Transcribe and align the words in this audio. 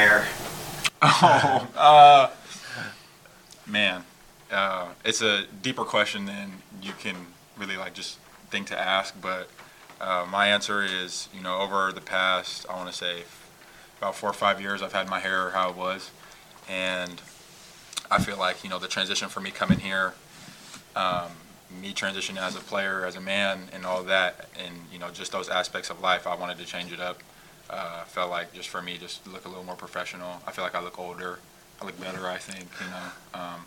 Oh, 0.00 1.68
uh, 1.76 2.30
man, 3.66 4.04
uh, 4.52 4.88
it's 5.04 5.22
a 5.22 5.46
deeper 5.60 5.84
question 5.84 6.24
than 6.24 6.52
you 6.80 6.92
can 6.92 7.16
really 7.56 7.76
like 7.76 7.94
just 7.94 8.18
think 8.48 8.68
to 8.68 8.78
ask. 8.78 9.20
But 9.20 9.48
uh, 10.00 10.24
my 10.30 10.46
answer 10.46 10.84
is, 10.84 11.28
you 11.34 11.42
know, 11.42 11.58
over 11.58 11.90
the 11.90 12.00
past, 12.00 12.64
I 12.70 12.76
want 12.76 12.88
to 12.88 12.96
say, 12.96 13.24
about 13.98 14.14
four 14.14 14.30
or 14.30 14.34
five 14.34 14.60
years, 14.60 14.82
I've 14.82 14.92
had 14.92 15.08
my 15.08 15.18
hair 15.18 15.50
how 15.50 15.70
it 15.70 15.76
was, 15.76 16.12
and 16.68 17.20
I 18.08 18.20
feel 18.22 18.38
like 18.38 18.62
you 18.62 18.70
know 18.70 18.78
the 18.78 18.86
transition 18.86 19.28
for 19.28 19.40
me 19.40 19.50
coming 19.50 19.80
here, 19.80 20.14
um, 20.94 21.32
me 21.82 21.92
transitioning 21.92 22.40
as 22.40 22.54
a 22.54 22.60
player, 22.60 23.04
as 23.04 23.16
a 23.16 23.20
man, 23.20 23.62
and 23.72 23.84
all 23.84 24.04
that, 24.04 24.48
and 24.64 24.76
you 24.92 25.00
know 25.00 25.10
just 25.10 25.32
those 25.32 25.48
aspects 25.48 25.90
of 25.90 26.00
life, 26.00 26.24
I 26.24 26.36
wanted 26.36 26.58
to 26.58 26.64
change 26.64 26.92
it 26.92 27.00
up. 27.00 27.20
Uh, 27.70 28.04
felt 28.04 28.30
like 28.30 28.52
just 28.54 28.68
for 28.68 28.80
me, 28.80 28.96
just 28.98 29.26
look 29.26 29.44
a 29.44 29.48
little 29.48 29.64
more 29.64 29.76
professional. 29.76 30.40
I 30.46 30.52
feel 30.52 30.64
like 30.64 30.74
I 30.74 30.82
look 30.82 30.98
older. 30.98 31.38
I 31.80 31.84
look 31.84 32.00
better, 32.00 32.26
I 32.26 32.38
think, 32.38 32.68
you 32.80 32.86
know. 32.90 33.40
Um, 33.40 33.66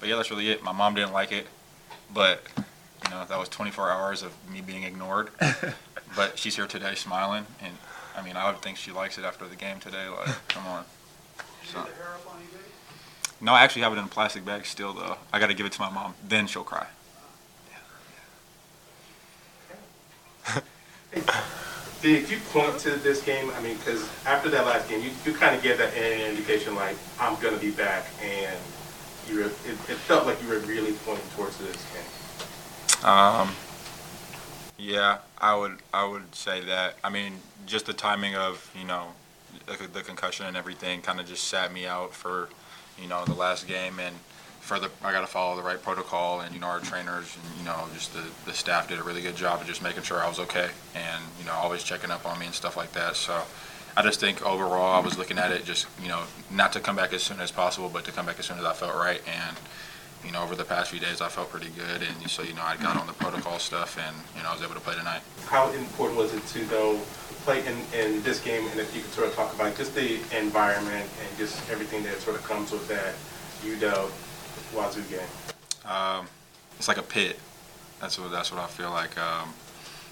but 0.00 0.08
yeah, 0.08 0.16
that's 0.16 0.30
really 0.30 0.50
it. 0.50 0.62
My 0.62 0.72
mom 0.72 0.94
didn't 0.94 1.12
like 1.12 1.30
it, 1.32 1.46
but 2.12 2.42
you 3.04 3.10
know 3.10 3.24
that 3.24 3.38
was 3.38 3.48
24 3.48 3.90
hours 3.90 4.22
of 4.22 4.32
me 4.50 4.60
being 4.60 4.82
ignored. 4.82 5.28
but 6.16 6.38
she's 6.38 6.56
here 6.56 6.66
today, 6.66 6.94
smiling, 6.94 7.46
and 7.60 7.74
I 8.16 8.22
mean, 8.22 8.36
I 8.36 8.50
would 8.50 8.60
think 8.62 8.76
she 8.76 8.90
likes 8.90 9.18
it 9.18 9.24
after 9.24 9.46
the 9.46 9.56
game 9.56 9.78
today. 9.80 10.08
Like, 10.08 10.28
come 10.48 10.66
on. 10.66 10.84
So. 11.64 11.86
No, 13.40 13.52
I 13.52 13.62
actually 13.62 13.82
have 13.82 13.92
it 13.92 13.98
in 13.98 14.04
a 14.04 14.08
plastic 14.08 14.44
bag 14.44 14.66
still, 14.66 14.92
though. 14.92 15.16
I 15.32 15.40
got 15.40 15.48
to 15.48 15.54
give 15.54 15.66
it 15.66 15.72
to 15.72 15.80
my 15.80 15.90
mom. 15.90 16.14
Then 16.26 16.46
she'll 16.46 16.64
cry. 16.64 16.86
Did 22.02 22.28
you 22.28 22.38
point 22.52 22.80
to 22.80 22.90
this 22.96 23.22
game? 23.22 23.48
I 23.50 23.62
mean, 23.62 23.76
because 23.76 24.08
after 24.26 24.48
that 24.50 24.66
last 24.66 24.88
game, 24.88 25.02
you, 25.02 25.12
you 25.24 25.32
kind 25.32 25.54
of 25.54 25.62
gave 25.62 25.78
that 25.78 25.94
indication 25.94 26.74
like 26.74 26.96
I'm 27.20 27.40
gonna 27.40 27.58
be 27.58 27.70
back, 27.70 28.06
and 28.20 28.58
you 29.28 29.36
were, 29.36 29.44
it, 29.44 29.78
it 29.88 29.98
felt 29.98 30.26
like 30.26 30.42
you 30.42 30.48
were 30.48 30.58
really 30.58 30.94
pointing 31.04 31.24
towards 31.36 31.56
this 31.58 31.76
game. 31.92 33.08
Um, 33.08 33.54
yeah, 34.76 35.18
I 35.38 35.54
would 35.54 35.78
I 35.94 36.04
would 36.04 36.34
say 36.34 36.60
that. 36.64 36.96
I 37.04 37.08
mean, 37.08 37.34
just 37.66 37.86
the 37.86 37.92
timing 37.92 38.34
of 38.34 38.68
you 38.76 38.84
know 38.84 39.08
the, 39.66 39.86
the 39.86 40.02
concussion 40.02 40.46
and 40.46 40.56
everything 40.56 41.02
kind 41.02 41.20
of 41.20 41.26
just 41.26 41.44
sat 41.44 41.72
me 41.72 41.86
out 41.86 42.12
for 42.12 42.48
you 43.00 43.06
know 43.06 43.24
the 43.24 43.34
last 43.34 43.68
game 43.68 44.00
and 44.00 44.16
I 44.70 45.12
got 45.12 45.20
to 45.20 45.26
follow 45.26 45.56
the 45.56 45.62
right 45.62 45.82
protocol 45.82 46.40
and 46.40 46.54
you 46.54 46.60
know 46.60 46.68
our 46.68 46.80
trainers 46.80 47.36
and 47.36 47.58
you 47.58 47.64
know 47.64 47.88
just 47.94 48.14
the, 48.14 48.22
the 48.46 48.54
staff 48.54 48.88
did 48.88 48.98
a 48.98 49.02
really 49.02 49.20
good 49.20 49.36
job 49.36 49.60
of 49.60 49.66
just 49.66 49.82
making 49.82 50.02
sure 50.02 50.20
I 50.20 50.28
was 50.28 50.38
okay 50.38 50.70
and 50.94 51.22
you 51.38 51.44
know 51.44 51.52
always 51.52 51.82
checking 51.82 52.10
up 52.10 52.24
on 52.24 52.38
me 52.38 52.46
and 52.46 52.54
stuff 52.54 52.76
like 52.76 52.92
that. 52.92 53.16
So 53.16 53.42
I 53.96 54.02
just 54.02 54.20
think 54.20 54.44
overall 54.46 54.94
I 54.94 55.00
was 55.00 55.18
looking 55.18 55.38
at 55.38 55.50
it 55.50 55.64
just 55.64 55.86
you 56.00 56.08
know 56.08 56.22
not 56.50 56.72
to 56.72 56.80
come 56.80 56.96
back 56.96 57.12
as 57.12 57.22
soon 57.22 57.40
as 57.40 57.50
possible, 57.50 57.90
but 57.92 58.04
to 58.04 58.12
come 58.12 58.26
back 58.26 58.38
as 58.38 58.46
soon 58.46 58.58
as 58.58 58.64
I 58.64 58.72
felt 58.72 58.94
right 58.94 59.20
and 59.26 59.56
you 60.24 60.30
know, 60.30 60.42
over 60.42 60.54
the 60.54 60.64
past 60.64 60.90
few 60.90 61.00
days, 61.00 61.20
I 61.20 61.28
felt 61.28 61.50
pretty 61.50 61.70
good, 61.70 62.00
and 62.00 62.30
so 62.30 62.42
you 62.44 62.54
know, 62.54 62.62
I 62.62 62.76
got 62.76 62.96
on 62.96 63.08
the 63.08 63.12
protocol 63.12 63.58
stuff, 63.58 63.98
and 63.98 64.16
you 64.36 64.42
know, 64.44 64.50
I 64.50 64.52
was 64.52 64.62
able 64.62 64.74
to 64.74 64.80
play 64.80 64.94
tonight. 64.94 65.20
How 65.46 65.68
important 65.72 66.16
was 66.16 66.32
it 66.32 66.46
to 66.46 66.64
though 66.66 66.96
play 67.42 67.66
in, 67.66 67.76
in 67.92 68.22
this 68.22 68.38
game, 68.38 68.68
and 68.68 68.78
if 68.78 68.94
you 68.94 69.02
could 69.02 69.10
sort 69.10 69.26
of 69.26 69.34
talk 69.34 69.52
about 69.52 69.76
just 69.76 69.96
the 69.96 70.20
environment 70.38 71.10
and 71.20 71.38
just 71.38 71.68
everything 71.70 72.04
that 72.04 72.20
sort 72.20 72.36
of 72.36 72.44
comes 72.44 72.70
with 72.70 72.86
that 72.86 73.14
UW 73.66 74.10
Um, 75.84 76.26
it's 76.78 76.88
like 76.88 76.98
a 76.98 77.02
pit. 77.02 77.38
That's 78.00 78.18
what 78.18 78.30
that's 78.30 78.50
what 78.50 78.60
I 78.60 78.66
feel 78.66 78.90
like. 78.90 79.18
Um, 79.18 79.54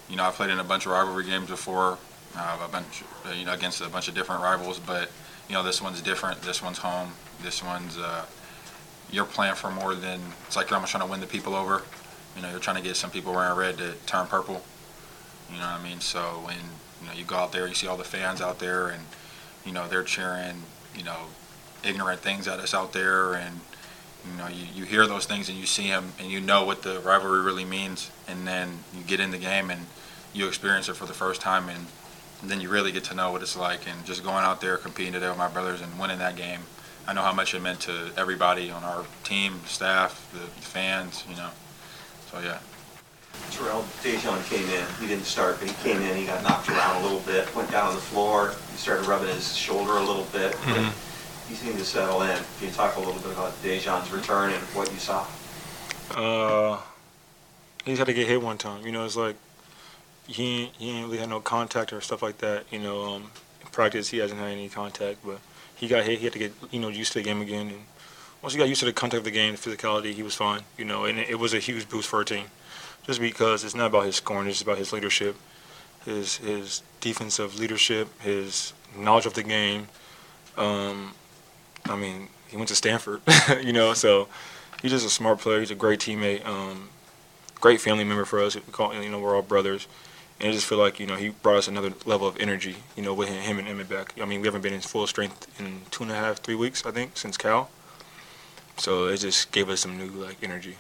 you 0.08 0.16
know, 0.16 0.24
I 0.24 0.30
played 0.30 0.50
in 0.50 0.58
a 0.58 0.64
bunch 0.64 0.86
of 0.86 0.92
rivalry 0.92 1.24
games 1.24 1.48
before, 1.48 1.98
uh, 2.36 2.58
a 2.64 2.68
bunch, 2.68 3.02
you 3.36 3.44
know, 3.44 3.52
against 3.52 3.80
a 3.80 3.88
bunch 3.88 4.08
of 4.08 4.14
different 4.14 4.42
rivals, 4.42 4.78
but 4.78 5.10
you 5.48 5.54
know, 5.54 5.62
this 5.62 5.82
one's 5.82 6.00
different. 6.00 6.40
This 6.42 6.62
one's 6.62 6.78
home. 6.78 7.10
This 7.42 7.62
one's 7.62 7.98
uh, 7.98 8.24
you're 9.10 9.24
playing 9.24 9.54
for 9.54 9.70
more 9.70 9.94
than 9.94 10.20
it's 10.46 10.56
like 10.56 10.70
you're 10.70 10.76
almost 10.76 10.92
trying 10.92 11.04
to 11.04 11.10
win 11.10 11.20
the 11.20 11.26
people 11.26 11.54
over. 11.54 11.82
You 12.36 12.42
know, 12.42 12.50
you're 12.50 12.60
trying 12.60 12.76
to 12.76 12.82
get 12.82 12.96
some 12.96 13.10
people 13.10 13.34
wearing 13.34 13.56
red 13.56 13.78
to 13.78 13.94
turn 14.06 14.26
purple. 14.26 14.62
You 15.50 15.56
know 15.56 15.66
what 15.66 15.80
I 15.80 15.82
mean? 15.82 16.00
So 16.00 16.20
when 16.44 16.56
you 17.02 17.08
know 17.08 17.12
you 17.14 17.24
go 17.24 17.36
out 17.36 17.52
there, 17.52 17.66
you 17.66 17.74
see 17.74 17.88
all 17.88 17.96
the 17.96 18.04
fans 18.04 18.40
out 18.40 18.58
there, 18.60 18.88
and 18.88 19.02
you 19.64 19.72
know 19.72 19.88
they're 19.88 20.04
cheering, 20.04 20.62
you 20.96 21.02
know, 21.02 21.26
ignorant 21.84 22.20
things 22.20 22.46
at 22.46 22.60
us 22.60 22.74
out 22.74 22.92
there, 22.92 23.34
and 23.34 23.60
you 24.28 24.36
know 24.36 24.48
you, 24.48 24.66
you 24.74 24.84
hear 24.84 25.06
those 25.06 25.26
things 25.26 25.48
and 25.48 25.58
you 25.58 25.66
see 25.66 25.88
them 25.88 26.12
and 26.18 26.30
you 26.30 26.40
know 26.40 26.64
what 26.64 26.82
the 26.82 27.00
rivalry 27.00 27.42
really 27.42 27.64
means, 27.64 28.10
and 28.28 28.46
then 28.46 28.80
you 28.96 29.02
get 29.04 29.20
in 29.20 29.30
the 29.30 29.38
game 29.38 29.70
and 29.70 29.86
you 30.32 30.46
experience 30.46 30.88
it 30.88 30.94
for 30.94 31.06
the 31.06 31.14
first 31.14 31.40
time, 31.40 31.68
and, 31.68 31.86
and 32.42 32.50
then 32.50 32.60
you 32.60 32.68
really 32.68 32.92
get 32.92 33.04
to 33.04 33.14
know 33.14 33.32
what 33.32 33.42
it's 33.42 33.56
like, 33.56 33.80
and 33.88 34.04
just 34.04 34.22
going 34.22 34.44
out 34.44 34.60
there 34.60 34.76
competing 34.76 35.12
today 35.12 35.28
with 35.28 35.38
my 35.38 35.48
brothers 35.48 35.80
and 35.80 35.98
winning 35.98 36.18
that 36.18 36.36
game 36.36 36.60
I 37.10 37.12
know 37.12 37.22
how 37.22 37.32
much 37.32 37.54
it 37.54 37.60
meant 37.60 37.80
to 37.80 38.12
everybody 38.16 38.70
on 38.70 38.84
our 38.84 39.04
team, 39.24 39.60
staff, 39.66 40.30
the 40.32 40.46
fans, 40.62 41.24
you 41.28 41.36
know. 41.36 41.50
So 42.30 42.38
yeah. 42.38 42.58
Terrell 43.50 43.82
Daejon 44.02 44.44
came 44.48 44.68
in. 44.68 44.86
He 45.00 45.08
didn't 45.08 45.24
start, 45.24 45.58
but 45.58 45.68
he 45.68 45.74
came 45.82 46.00
in. 46.02 46.16
He 46.16 46.26
got 46.26 46.42
knocked 46.42 46.68
around 46.68 47.00
a 47.00 47.02
little 47.02 47.20
bit. 47.20 47.52
Went 47.56 47.70
down 47.70 47.88
on 47.88 47.94
the 47.94 48.00
floor. 48.00 48.54
He 48.70 48.76
started 48.76 49.06
rubbing 49.06 49.28
his 49.28 49.56
shoulder 49.56 49.96
a 49.96 50.04
little 50.04 50.26
bit. 50.32 50.52
Mm-hmm. 50.52 51.09
He 51.50 51.56
seemed 51.56 51.78
to 51.78 51.84
settle 51.84 52.22
in. 52.22 52.36
Can 52.58 52.68
you 52.68 52.72
talk 52.72 52.94
a 52.94 53.00
little 53.00 53.14
bit 53.14 53.32
about 53.32 53.60
Daejon's 53.60 54.12
return 54.12 54.52
and 54.52 54.62
what 54.66 54.90
you 54.92 55.00
saw? 55.00 55.26
Uh, 56.14 56.78
he's 57.84 57.98
had 57.98 58.06
to 58.06 58.14
get 58.14 58.28
hit 58.28 58.40
one 58.40 58.56
time. 58.56 58.86
You 58.86 58.92
know, 58.92 59.04
it's 59.04 59.16
like 59.16 59.34
he 60.28 60.70
he 60.78 60.90
ain't 60.90 61.06
really 61.06 61.18
had 61.18 61.28
no 61.28 61.40
contact 61.40 61.92
or 61.92 62.00
stuff 62.00 62.22
like 62.22 62.38
that. 62.38 62.66
You 62.70 62.78
know, 62.78 63.02
um, 63.02 63.32
in 63.62 63.66
practice 63.72 64.10
he 64.10 64.18
hasn't 64.18 64.38
had 64.38 64.50
any 64.50 64.68
contact, 64.68 65.26
but 65.26 65.40
he 65.74 65.88
got 65.88 66.04
hit. 66.04 66.20
He 66.20 66.24
had 66.24 66.34
to 66.34 66.38
get 66.38 66.52
you 66.70 66.78
know 66.78 66.86
used 66.86 67.14
to 67.14 67.18
the 67.18 67.24
game 67.24 67.40
again. 67.40 67.66
And 67.66 67.82
once 68.42 68.54
he 68.54 68.58
got 68.58 68.68
used 68.68 68.80
to 68.80 68.86
the 68.86 68.92
contact 68.92 69.18
of 69.18 69.24
the 69.24 69.32
game, 69.32 69.56
the 69.56 69.58
physicality, 69.58 70.14
he 70.14 70.22
was 70.22 70.36
fine. 70.36 70.62
You 70.78 70.84
know, 70.84 71.04
and 71.04 71.18
it, 71.18 71.30
it 71.30 71.38
was 71.40 71.52
a 71.52 71.58
huge 71.58 71.88
boost 71.88 72.08
for 72.08 72.18
our 72.18 72.24
team, 72.24 72.44
just 73.02 73.18
because 73.18 73.64
it's 73.64 73.74
not 73.74 73.86
about 73.86 74.06
his 74.06 74.14
scoring. 74.14 74.46
It's 74.46 74.62
about 74.62 74.78
his 74.78 74.92
leadership, 74.92 75.34
his 76.04 76.36
his 76.36 76.82
defensive 77.00 77.58
leadership, 77.58 78.08
his 78.20 78.72
knowledge 78.96 79.26
of 79.26 79.34
the 79.34 79.42
game. 79.42 79.88
Um, 80.56 81.14
I 81.90 81.96
mean, 81.96 82.28
he 82.48 82.56
went 82.56 82.68
to 82.68 82.76
Stanford, 82.76 83.20
you 83.62 83.72
know, 83.72 83.94
so 83.94 84.28
he's 84.80 84.92
just 84.92 85.04
a 85.04 85.10
smart 85.10 85.40
player. 85.40 85.58
He's 85.60 85.72
a 85.72 85.74
great 85.74 85.98
teammate, 85.98 86.46
um, 86.46 86.88
great 87.60 87.80
family 87.80 88.04
member 88.04 88.24
for 88.24 88.40
us. 88.40 88.54
We 88.54 88.62
call, 88.72 88.94
you 88.94 89.10
know, 89.10 89.18
we're 89.18 89.34
all 89.34 89.42
brothers. 89.42 89.88
And 90.38 90.48
I 90.48 90.52
just 90.52 90.66
feel 90.66 90.78
like, 90.78 90.98
you 90.98 91.06
know, 91.06 91.16
he 91.16 91.30
brought 91.30 91.56
us 91.56 91.68
another 91.68 91.92
level 92.06 92.26
of 92.26 92.40
energy, 92.40 92.76
you 92.96 93.02
know, 93.02 93.12
with 93.12 93.28
him 93.28 93.58
and 93.58 93.68
Emmitt 93.68 93.88
back. 93.90 94.14
I 94.20 94.24
mean, 94.24 94.40
we 94.40 94.46
haven't 94.46 94.62
been 94.62 94.72
in 94.72 94.80
full 94.80 95.06
strength 95.06 95.48
in 95.60 95.82
two 95.90 96.04
and 96.04 96.12
a 96.12 96.14
half, 96.14 96.38
three 96.38 96.54
weeks, 96.54 96.86
I 96.86 96.92
think, 96.92 97.18
since 97.18 97.36
Cal. 97.36 97.68
So 98.78 99.08
it 99.08 99.18
just 99.18 99.52
gave 99.52 99.68
us 99.68 99.80
some 99.80 99.98
new, 99.98 100.06
like, 100.06 100.38
energy. 100.42 100.76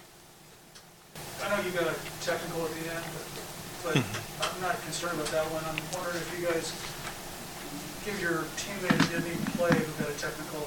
I 1.42 1.50
know 1.50 1.62
you 1.62 1.72
got 1.72 1.82
a 1.82 1.94
technical 2.22 2.64
at 2.64 2.72
the 2.72 2.94
end, 2.94 3.04
but, 3.82 3.94
but 3.94 3.96
I'm 4.40 4.60
not 4.62 4.80
concerned 4.82 5.20
about 5.20 5.26
that 5.32 5.44
one. 5.52 5.64
I'm 5.68 5.76
wondering 5.92 6.16
if 6.16 6.40
you 6.40 6.46
guys 6.46 6.72
give 8.04 8.16
your 8.20 8.48
teammate 8.56 8.96
who 8.96 9.20
didn't 9.20 9.28
even 9.28 9.44
play 9.60 9.76
who 9.76 9.92
got 10.02 10.08
a 10.08 10.16
technical, 10.16 10.66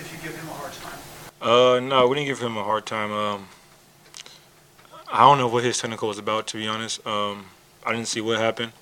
if 0.00 0.12
you 0.12 0.18
give 0.28 0.38
him 0.38 0.48
a 0.48 0.52
hard 0.52 0.72
time. 0.72 0.98
Uh, 1.42 1.80
no, 1.80 2.06
we 2.08 2.16
didn't 2.16 2.26
give 2.28 2.40
him 2.40 2.56
a 2.56 2.64
hard 2.64 2.86
time. 2.86 3.12
Um, 3.12 3.48
I 5.12 5.20
don't 5.20 5.38
know 5.38 5.48
what 5.48 5.64
his 5.64 5.78
technical 5.78 6.08
was 6.08 6.18
about, 6.18 6.46
to 6.48 6.56
be 6.58 6.66
honest. 6.68 7.04
Um, 7.06 7.46
I 7.84 7.92
didn't 7.92 8.08
see 8.08 8.20
what 8.20 8.38
happened. 8.38 8.72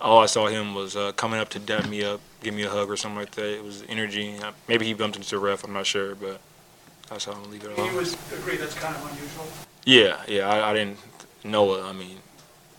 All 0.00 0.20
I 0.20 0.26
saw 0.26 0.46
him 0.46 0.74
was 0.74 0.94
uh, 0.96 1.12
coming 1.12 1.40
up 1.40 1.48
to 1.50 1.58
dap 1.58 1.88
me 1.88 2.04
up, 2.04 2.20
give 2.42 2.54
me 2.54 2.62
a 2.62 2.70
hug 2.70 2.88
or 2.88 2.96
something 2.96 3.18
like 3.18 3.32
that. 3.32 3.56
It 3.56 3.64
was 3.64 3.82
energy. 3.88 4.36
Maybe 4.68 4.84
he 4.86 4.94
bumped 4.94 5.16
into 5.16 5.28
the 5.30 5.38
ref. 5.38 5.64
I'm 5.64 5.72
not 5.72 5.86
sure, 5.86 6.14
but 6.14 6.40
that's 7.08 7.24
how 7.24 7.32
I'm 7.32 7.38
gonna 7.40 7.52
leave 7.52 7.64
it 7.64 7.70
He 7.74 7.82
alone. 7.82 7.96
was 7.96 8.16
agreed 8.32 8.58
that's 8.58 8.74
kind 8.74 8.94
of 8.94 9.10
unusual. 9.10 9.46
Yeah, 9.84 10.20
yeah. 10.28 10.48
I, 10.48 10.70
I 10.70 10.74
didn't 10.74 10.98
know 11.42 11.74
it. 11.74 11.82
I 11.82 11.92
mean, 11.92 12.18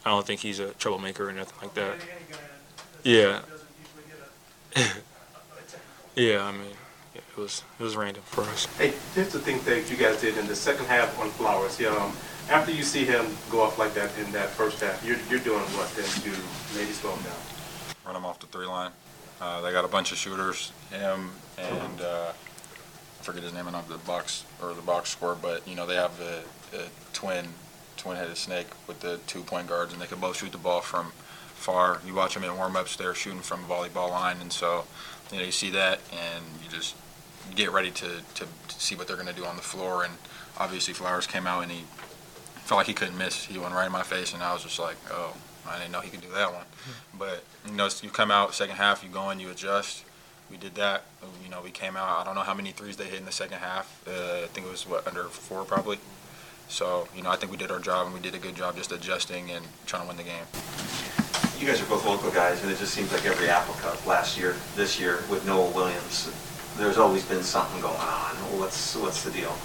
I 0.06 0.12
don't 0.12 0.26
think 0.26 0.40
he's 0.40 0.60
a 0.60 0.70
troublemaker 0.76 1.28
or 1.28 1.34
nothing 1.34 1.58
like 1.62 1.74
that. 1.74 1.84
Any, 1.84 1.94
any 1.96 2.32
guy 2.32 2.38
that 2.38 3.10
Yeah. 3.10 3.40
doesn't 3.50 3.68
usually 3.84 4.04
get 4.08 4.20
a, 4.78 4.80
a 4.80 4.84
technical. 5.68 5.84
Yeah, 6.16 6.44
I 6.46 6.52
mean, 6.54 6.72
was 7.40 7.64
it 7.80 7.84
was 7.84 7.96
random 7.96 8.24
for 8.26 8.42
us. 8.44 8.66
Hey, 8.78 8.94
here's 9.16 9.32
the 9.32 9.40
thing 9.40 9.60
that 9.66 9.90
you 9.90 9.98
guys 9.98 10.22
did 10.22 10.38
in 10.38 10.48
the 10.48 10.56
second 10.56 10.86
half 10.86 11.18
on 11.20 11.30
Flowers. 11.32 11.80
Yeah, 11.80 11.90
Um, 11.90 12.14
after 12.50 12.72
you 12.72 12.84
see 12.84 13.06
him 13.06 13.26
go 13.52 13.62
off 13.62 13.78
like 13.78 13.94
that 13.94 14.10
in 14.18 14.32
that 14.32 14.50
first 14.50 14.82
half, 14.82 15.06
you're, 15.06 15.18
you're 15.30 15.40
doing 15.40 15.62
what 15.78 15.88
then 15.96 16.06
to 16.06 16.30
maybe 16.78 16.92
slow 16.92 17.12
him 17.16 17.24
down? 17.24 17.34
run 18.06 18.16
him 18.16 18.26
off 18.26 18.40
the 18.40 18.48
three 18.48 18.66
line. 18.66 18.92
Uh, 19.40 19.62
they 19.62 19.72
got 19.72 19.86
a 19.86 19.88
bunch 19.88 20.12
of 20.12 20.18
shooters, 20.18 20.72
him 20.92 21.30
and 21.58 22.02
uh, 22.02 22.32
I 22.32 23.24
forget 23.24 23.44
his 23.44 23.54
name 23.54 23.68
of 23.68 23.88
the 23.88 23.98
box 24.00 24.44
or 24.62 24.74
the 24.74 24.82
box 24.82 25.10
score, 25.12 25.38
but 25.40 25.66
you 25.68 25.76
know 25.76 25.86
they 25.86 25.96
have 25.96 26.20
a, 26.20 26.42
the 26.76 26.88
twin 27.14 27.46
twin-headed 27.98 28.36
snake 28.38 28.68
with 28.88 29.00
the 29.02 29.20
two 29.28 29.42
point 29.42 29.68
guards, 29.68 29.94
and 29.94 30.02
they 30.02 30.08
can 30.08 30.20
both 30.20 30.38
shoot 30.38 30.52
the 30.52 30.58
ball 30.58 30.82
from 30.82 31.12
far. 31.54 32.02
You 32.06 32.14
watch 32.16 32.34
them 32.34 32.44
in 32.44 32.56
warm-ups; 32.58 32.96
they're 32.96 33.14
shooting 33.14 33.42
from 33.42 33.62
the 33.62 33.68
volleyball 33.68 34.10
line, 34.10 34.38
and 34.42 34.52
so 34.52 34.86
you 35.32 35.38
know 35.38 35.44
you 35.46 35.52
see 35.52 35.70
that, 35.70 36.00
and 36.12 36.44
you 36.64 36.70
just 36.76 36.96
get 37.56 37.72
ready 37.72 37.92
to, 37.92 38.08
to, 38.36 38.46
to 38.68 38.80
see 38.80 38.96
what 38.96 39.08
they're 39.08 39.18
going 39.18 39.28
to 39.28 39.36
do 39.36 39.46
on 39.46 39.56
the 39.56 39.62
floor. 39.62 40.04
And 40.04 40.14
obviously, 40.58 40.94
Flowers 40.94 41.28
came 41.28 41.48
out 41.48 41.64
and 41.64 41.72
he 41.72 41.84
felt 42.70 42.78
like 42.78 42.88
he 42.88 42.94
couldn't 42.94 43.18
miss. 43.18 43.46
He 43.46 43.58
went 43.58 43.74
right 43.74 43.86
in 43.86 43.92
my 43.92 44.04
face, 44.04 44.34
and 44.34 44.44
I 44.44 44.54
was 44.54 44.64
just 44.64 44.80
like, 44.80 44.98
oh, 45.12 45.36
I 45.68 45.78
didn't 45.78 45.92
know 45.92 46.02
he 46.02 46.10
could 46.10 46.22
do 46.22 46.32
that 46.36 46.54
one. 46.54 46.66
But 47.18 47.44
you 47.66 47.74
know, 47.74 47.90
you 48.02 48.10
come 48.10 48.32
out 48.32 48.54
second 48.54 48.76
half, 48.76 49.04
you 49.04 49.10
go 49.10 49.30
in, 49.30 49.40
you 49.40 49.50
adjust. 49.50 50.06
We 50.50 50.58
did 50.58 50.76
that. 50.76 51.04
You 51.44 51.50
know, 51.50 51.62
we 51.62 51.70
came 51.70 51.96
out. 51.96 52.20
I 52.20 52.24
don't 52.24 52.36
know 52.36 52.42
how 52.42 52.56
many 52.56 52.72
threes 52.72 52.98
they 52.98 53.06
hit 53.06 53.20
in 53.20 53.26
the 53.26 53.32
second 53.32 53.60
half. 53.60 54.04
Uh, 54.08 54.44
I 54.44 54.48
think 54.48 54.66
it 54.66 54.72
was 54.72 54.88
what 54.88 55.08
under 55.08 55.26
four 55.26 55.64
probably. 55.64 56.00
So 56.70 57.08
you 57.16 57.22
know, 57.22 57.30
I 57.30 57.36
think 57.36 57.52
we 57.52 57.58
did 57.58 57.72
our 57.72 57.80
job 57.80 58.08
and 58.08 58.16
we 58.16 58.22
did 58.22 58.36
a 58.36 58.40
good 58.40 58.56
job 58.56 58.76
just 58.76 58.92
adjusting 58.92 59.52
and 59.52 59.66
trying 59.86 60.04
to 60.04 60.08
win 60.08 60.18
the 60.18 60.24
game. 60.24 60.46
You 61.60 61.68
guys 61.68 61.82
are 61.82 61.86
both 61.86 62.06
local 62.06 62.32
guys, 62.32 62.64
and 62.64 62.72
it 62.72 62.78
just 62.78 62.94
seems 62.94 63.12
like 63.12 63.26
every 63.26 63.50
Apple 63.50 63.74
Cup 63.76 64.06
last 64.08 64.38
year, 64.38 64.56
this 64.76 65.00
year 65.00 65.24
with 65.30 65.46
Noah 65.46 65.70
Williams, 65.72 66.32
there's 66.80 66.98
always 66.98 67.26
been 67.26 67.44
something 67.44 67.82
going 67.82 67.96
on. 67.96 68.36
What's 68.58 68.96
what's 68.96 69.24
the 69.24 69.32
deal? 69.32 69.56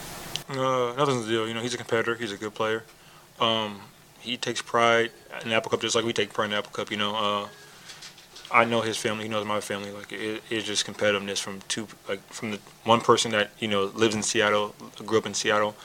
Uh, 0.49 0.94
nothing's 0.96 1.25
the 1.25 1.31
deal. 1.31 1.49
You 1.49 1.55
know, 1.55 1.61
he's 1.61 1.75
a 1.75 1.78
competitor. 1.78 2.14
He's 2.16 2.32
a 2.32 2.37
good 2.37 2.55
player. 2.55 2.82
Um, 3.40 3.81
he 4.20 4.37
takes 4.37 4.61
pride 4.61 5.11
in 5.44 5.52
Apple 5.52 5.70
Cup 5.70 5.81
just 5.81 5.94
like 5.94 6.05
we 6.05 6.12
take 6.12 6.32
pride 6.32 6.46
in 6.46 6.52
Apple 6.52 6.72
Cup. 6.72 6.90
You 6.90 6.96
know, 6.96 7.14
uh, 7.14 7.49
I 8.52 8.64
know 8.64 8.81
his 8.81 8.96
family. 8.96 9.25
He 9.25 9.31
knows 9.31 9.46
my 9.46 9.61
family. 9.61 9.90
Like 9.90 10.12
it, 10.12 10.43
it's 10.50 10.66
just 10.66 10.87
competitiveness 10.87 11.38
from 11.38 11.61
two, 11.69 11.87
like 12.08 12.20
from 12.32 12.50
the 12.50 12.58
one 12.84 13.00
person 13.00 13.31
that 13.31 13.50
you 13.58 13.69
know 13.69 13.84
lives 13.84 14.14
in 14.14 14.22
Seattle, 14.22 14.75
grew 15.06 15.19
up 15.19 15.26
in 15.26 15.34
Seattle, 15.34 15.76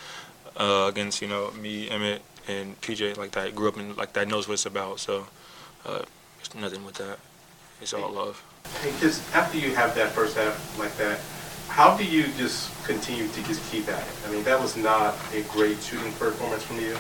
uh, 0.57 0.87
against 0.89 1.21
you 1.21 1.27
know 1.27 1.51
me, 1.51 1.89
Emmitt, 1.89 2.19
and 2.47 2.79
PJ. 2.81 3.17
Like 3.17 3.31
that 3.31 3.55
grew 3.55 3.69
up 3.69 3.77
in 3.77 3.95
like 3.95 4.13
that 4.13 4.27
knows 4.27 4.47
what 4.47 4.55
it's 4.55 4.65
about. 4.65 4.99
So 4.99 5.27
uh, 5.85 6.03
there's 6.37 6.55
nothing 6.55 6.85
with 6.85 6.95
that. 6.95 7.19
It's 7.81 7.93
all 7.93 8.11
love. 8.11 8.43
Just 9.00 9.24
after 9.36 9.57
you 9.57 9.75
have 9.75 9.95
that 9.95 10.12
first 10.12 10.38
half 10.38 10.80
like 10.80 10.95
that, 10.98 11.19
how 11.68 11.95
do 11.95 12.04
you 12.04 12.24
just 12.38 12.71
continue 12.86 13.27
to 13.27 13.44
just 13.44 13.63
keep 13.71 13.88
at 13.88 14.01
it? 14.01 14.13
I 14.27 14.31
mean, 14.31 14.44
that 14.44 14.60
was 14.60 14.75
not 14.75 15.16
a 15.33 15.42
great 15.44 15.80
shooting 15.81 16.12
performance 16.13 16.63
from 16.63 16.80
you, 16.80 16.98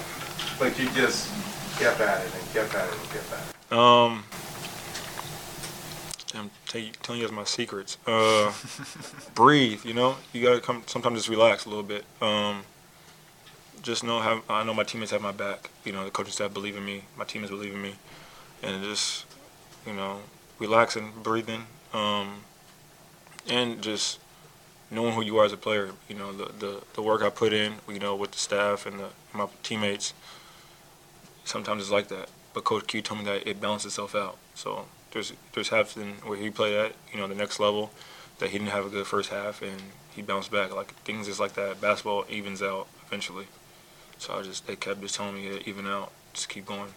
but 0.59 0.77
you 0.79 0.89
just 0.91 1.29
kept 1.79 1.99
at 2.01 2.25
it 2.25 2.33
and 2.33 2.53
kept 2.53 2.75
at 2.75 2.87
it 2.87 2.99
and 2.99 3.09
kept 3.09 3.33
at 3.33 3.39
it. 3.39 3.77
Um, 3.77 4.23
I'm 6.35 6.51
you, 6.73 6.91
telling 7.01 7.21
you 7.21 7.27
guys 7.27 7.35
my 7.35 7.43
secrets. 7.43 7.97
Uh, 8.05 8.53
breathe. 9.35 9.85
You 9.85 9.93
know, 9.93 10.17
you 10.33 10.43
gotta 10.43 10.59
come. 10.59 10.83
Sometimes 10.85 11.19
just 11.19 11.29
relax 11.29 11.65
a 11.65 11.69
little 11.69 11.83
bit. 11.83 12.05
Um, 12.21 12.63
just 13.81 14.03
know 14.03 14.19
have 14.19 14.43
I 14.49 14.63
know 14.63 14.73
my 14.73 14.83
teammates 14.83 15.11
have 15.11 15.21
my 15.21 15.31
back. 15.31 15.69
You 15.83 15.91
know, 15.91 16.05
the 16.05 16.11
coaching 16.11 16.31
staff 16.31 16.53
believe 16.53 16.75
in 16.75 16.85
me. 16.85 17.03
My 17.17 17.25
teammates 17.25 17.51
believe 17.51 17.73
in 17.73 17.81
me, 17.81 17.95
and 18.61 18.83
just 18.83 19.25
you 19.85 19.93
know, 19.93 20.19
relaxing, 20.59 21.13
breathing, 21.23 21.65
um, 21.93 22.41
and 23.47 23.81
just 23.81 24.19
knowing 24.91 25.13
who 25.13 25.21
you 25.21 25.37
are 25.37 25.45
as 25.45 25.53
a 25.53 25.57
player. 25.57 25.91
You 26.07 26.15
know, 26.15 26.31
the 26.31 26.51
the, 26.59 26.83
the 26.93 27.01
work 27.01 27.21
I 27.21 27.29
put 27.29 27.53
in. 27.53 27.75
You 27.87 27.99
know, 27.99 28.15
with 28.15 28.31
the 28.31 28.39
staff 28.39 28.85
and 28.85 28.99
the, 28.99 29.09
my 29.33 29.47
teammates. 29.63 30.13
Sometimes 31.45 31.81
it's 31.81 31.91
like 31.91 32.09
that, 32.09 32.29
but 32.53 32.63
Coach 32.63 32.85
Q 32.85 33.01
told 33.01 33.21
me 33.21 33.25
that 33.25 33.47
it 33.47 33.59
balances 33.59 33.93
itself 33.93 34.13
out. 34.13 34.37
So 34.53 34.85
there's 35.11 35.33
there's 35.53 35.69
halves 35.69 35.95
where 35.95 36.37
he 36.37 36.49
played 36.51 36.75
at, 36.75 36.93
you 37.11 37.19
know, 37.19 37.27
the 37.27 37.33
next 37.33 37.59
level, 37.59 37.91
that 38.39 38.49
he 38.49 38.59
didn't 38.59 38.71
have 38.71 38.85
a 38.85 38.89
good 38.89 39.07
first 39.07 39.29
half 39.29 39.61
and 39.61 39.81
he 40.15 40.21
bounced 40.21 40.51
back. 40.51 40.75
Like 40.75 40.93
things 41.03 41.27
is 41.27 41.39
like 41.39 41.53
that. 41.53 41.81
Basketball 41.81 42.25
evens 42.29 42.61
out 42.61 42.87
eventually. 43.07 43.47
So 44.17 44.37
I 44.37 44.43
just 44.43 44.67
they 44.67 44.75
kept 44.75 45.01
just 45.01 45.15
telling 45.15 45.35
me 45.35 45.49
to 45.49 45.69
even 45.69 45.87
out, 45.87 46.11
just 46.33 46.49
keep 46.49 46.65
going. 46.65 46.89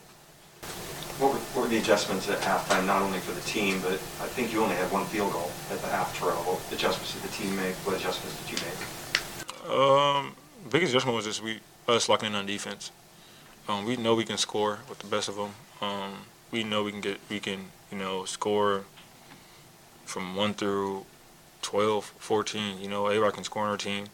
What 1.18 1.31
what 1.54 1.62
were 1.62 1.68
the 1.68 1.78
adjustments 1.78 2.30
at 2.30 2.40
halftime, 2.40 2.86
not 2.86 3.02
only 3.02 3.18
for 3.18 3.32
the 3.32 3.40
team, 3.42 3.80
but 3.82 3.92
I 3.92 4.26
think 4.26 4.52
you 4.52 4.62
only 4.62 4.74
had 4.74 4.90
one 4.90 5.04
field 5.06 5.32
goal 5.32 5.50
at 5.70 5.80
the 5.80 5.88
half, 5.88 6.18
Terrell. 6.18 6.36
What 6.44 6.72
adjustments 6.72 7.12
did 7.12 7.22
the 7.22 7.34
team 7.34 7.54
make? 7.56 7.74
What 7.86 7.94
adjustments 7.94 8.40
did 8.40 8.52
you 8.52 8.58
make? 8.64 9.70
Um, 9.70 10.34
biggest 10.70 10.92
adjustment 10.92 11.14
was 11.14 11.26
just 11.26 11.42
we 11.42 11.60
us 11.86 12.08
locking 12.08 12.30
in 12.30 12.34
on 12.34 12.46
defense. 12.46 12.90
Um, 13.68 13.84
we 13.84 13.96
know 13.96 14.14
we 14.14 14.24
can 14.24 14.38
score 14.38 14.78
with 14.88 15.00
the 15.00 15.06
best 15.06 15.28
of 15.28 15.36
them. 15.36 15.50
Um, 15.82 16.12
we 16.50 16.64
know 16.64 16.84
we 16.84 16.90
can 16.90 17.02
get 17.02 17.20
we 17.28 17.38
can 17.38 17.66
you 17.90 17.98
know 17.98 18.24
score 18.24 18.84
from 20.06 20.34
one 20.34 20.54
through 20.54 21.04
12, 21.60 22.12
14. 22.18 22.80
You 22.80 22.88
know, 22.88 23.08
A-Rod 23.08 23.34
can 23.34 23.44
score 23.44 23.62
on 23.62 23.70
our 23.70 23.76
team, 23.76 24.06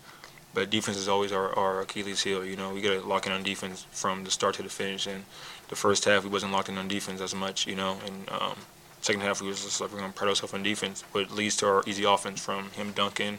but 0.58 0.70
defense 0.70 0.96
is 0.96 1.06
always 1.06 1.30
our, 1.30 1.56
our 1.56 1.82
Achilles 1.82 2.20
heel. 2.20 2.44
You 2.44 2.56
know, 2.56 2.74
we 2.74 2.80
got 2.80 3.00
to 3.00 3.06
lock 3.06 3.26
in 3.26 3.32
on 3.32 3.44
defense 3.44 3.86
from 3.92 4.24
the 4.24 4.30
start 4.30 4.56
to 4.56 4.62
the 4.64 4.68
finish. 4.68 5.06
And 5.06 5.22
the 5.68 5.76
first 5.76 6.04
half 6.04 6.24
we 6.24 6.30
wasn't 6.30 6.50
locked 6.50 6.68
in 6.68 6.76
on 6.78 6.88
defense 6.88 7.20
as 7.20 7.32
much. 7.32 7.64
You 7.68 7.76
know, 7.76 7.96
and 8.04 8.28
um, 8.30 8.58
second 9.00 9.22
half 9.22 9.40
we 9.40 9.46
was 9.46 9.62
just 9.62 9.80
like 9.80 9.92
we're 9.92 10.00
gonna 10.00 10.12
pride 10.12 10.26
ourselves 10.26 10.52
on 10.54 10.64
defense, 10.64 11.04
but 11.12 11.30
leads 11.30 11.56
to 11.58 11.66
our 11.66 11.82
easy 11.86 12.02
offense 12.02 12.44
from 12.44 12.70
him 12.70 12.90
dunking 12.90 13.38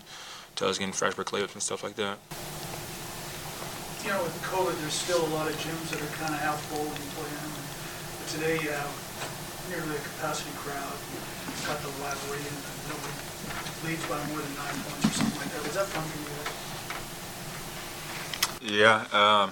to 0.55 0.67
us 0.67 0.77
getting 0.77 0.93
fast 0.93 1.17
break 1.17 1.27
layups 1.27 1.51
and 1.51 1.61
stuff 1.61 1.83
like 1.83 1.95
that. 1.99 2.15
You 4.07 4.15
know, 4.15 4.23
with 4.23 4.39
COVID, 4.39 4.79
there's 4.79 4.95
still 4.95 5.19
a 5.19 5.31
lot 5.35 5.51
of 5.51 5.59
gyms 5.59 5.91
that 5.91 5.99
are 5.99 6.13
kind 6.23 6.31
of 6.31 6.39
half 6.39 6.55
full 6.71 6.87
when 6.87 6.95
you 7.03 7.09
play 7.19 7.27
in. 7.27 7.51
But 8.15 8.27
today, 8.31 8.55
you 8.63 8.71
have 8.71 8.95
nearly 9.67 9.91
a 9.91 10.03
capacity 10.15 10.55
crowd. 10.55 10.95
You've 11.51 11.67
got 11.67 11.83
the 11.83 11.91
rivalry 11.99 12.47
and 12.47 12.57
nobody 12.87 13.11
leads 13.91 14.07
by 14.07 14.23
more 14.31 14.39
than 14.39 14.55
nine 14.55 14.79
points 14.87 15.03
or 15.03 15.13
something 15.19 15.39
like 15.43 15.51
that. 15.51 15.67
Was 15.67 15.75
that 15.75 15.91
fun 15.91 16.07
for 16.07 16.23
you? 16.23 16.58
Yeah, 18.61 19.05
um, 19.13 19.51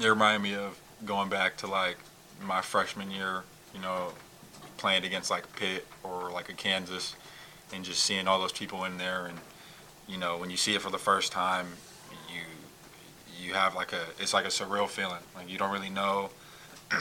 it 0.00 0.06
reminded 0.06 0.42
me 0.42 0.54
of 0.54 0.78
going 1.04 1.28
back 1.28 1.56
to 1.58 1.66
like 1.66 1.96
my 2.40 2.60
freshman 2.60 3.10
year, 3.10 3.42
you 3.74 3.80
know, 3.80 4.12
playing 4.76 5.04
against 5.04 5.30
like 5.30 5.52
Pitt 5.56 5.84
or 6.04 6.30
like 6.30 6.48
a 6.48 6.52
Kansas, 6.52 7.16
and 7.72 7.84
just 7.84 8.04
seeing 8.04 8.28
all 8.28 8.38
those 8.38 8.52
people 8.52 8.84
in 8.84 8.98
there, 8.98 9.26
and 9.26 9.38
you 10.06 10.16
know, 10.16 10.36
when 10.36 10.48
you 10.48 10.56
see 10.56 10.76
it 10.76 10.82
for 10.82 10.90
the 10.90 10.98
first 10.98 11.32
time, 11.32 11.66
you 12.32 12.42
you 13.44 13.54
have 13.54 13.74
like 13.74 13.92
a 13.92 14.04
it's 14.20 14.32
like 14.32 14.44
a 14.44 14.48
surreal 14.48 14.88
feeling. 14.88 15.22
Like 15.34 15.50
you 15.50 15.58
don't 15.58 15.72
really 15.72 15.90
know. 15.90 16.30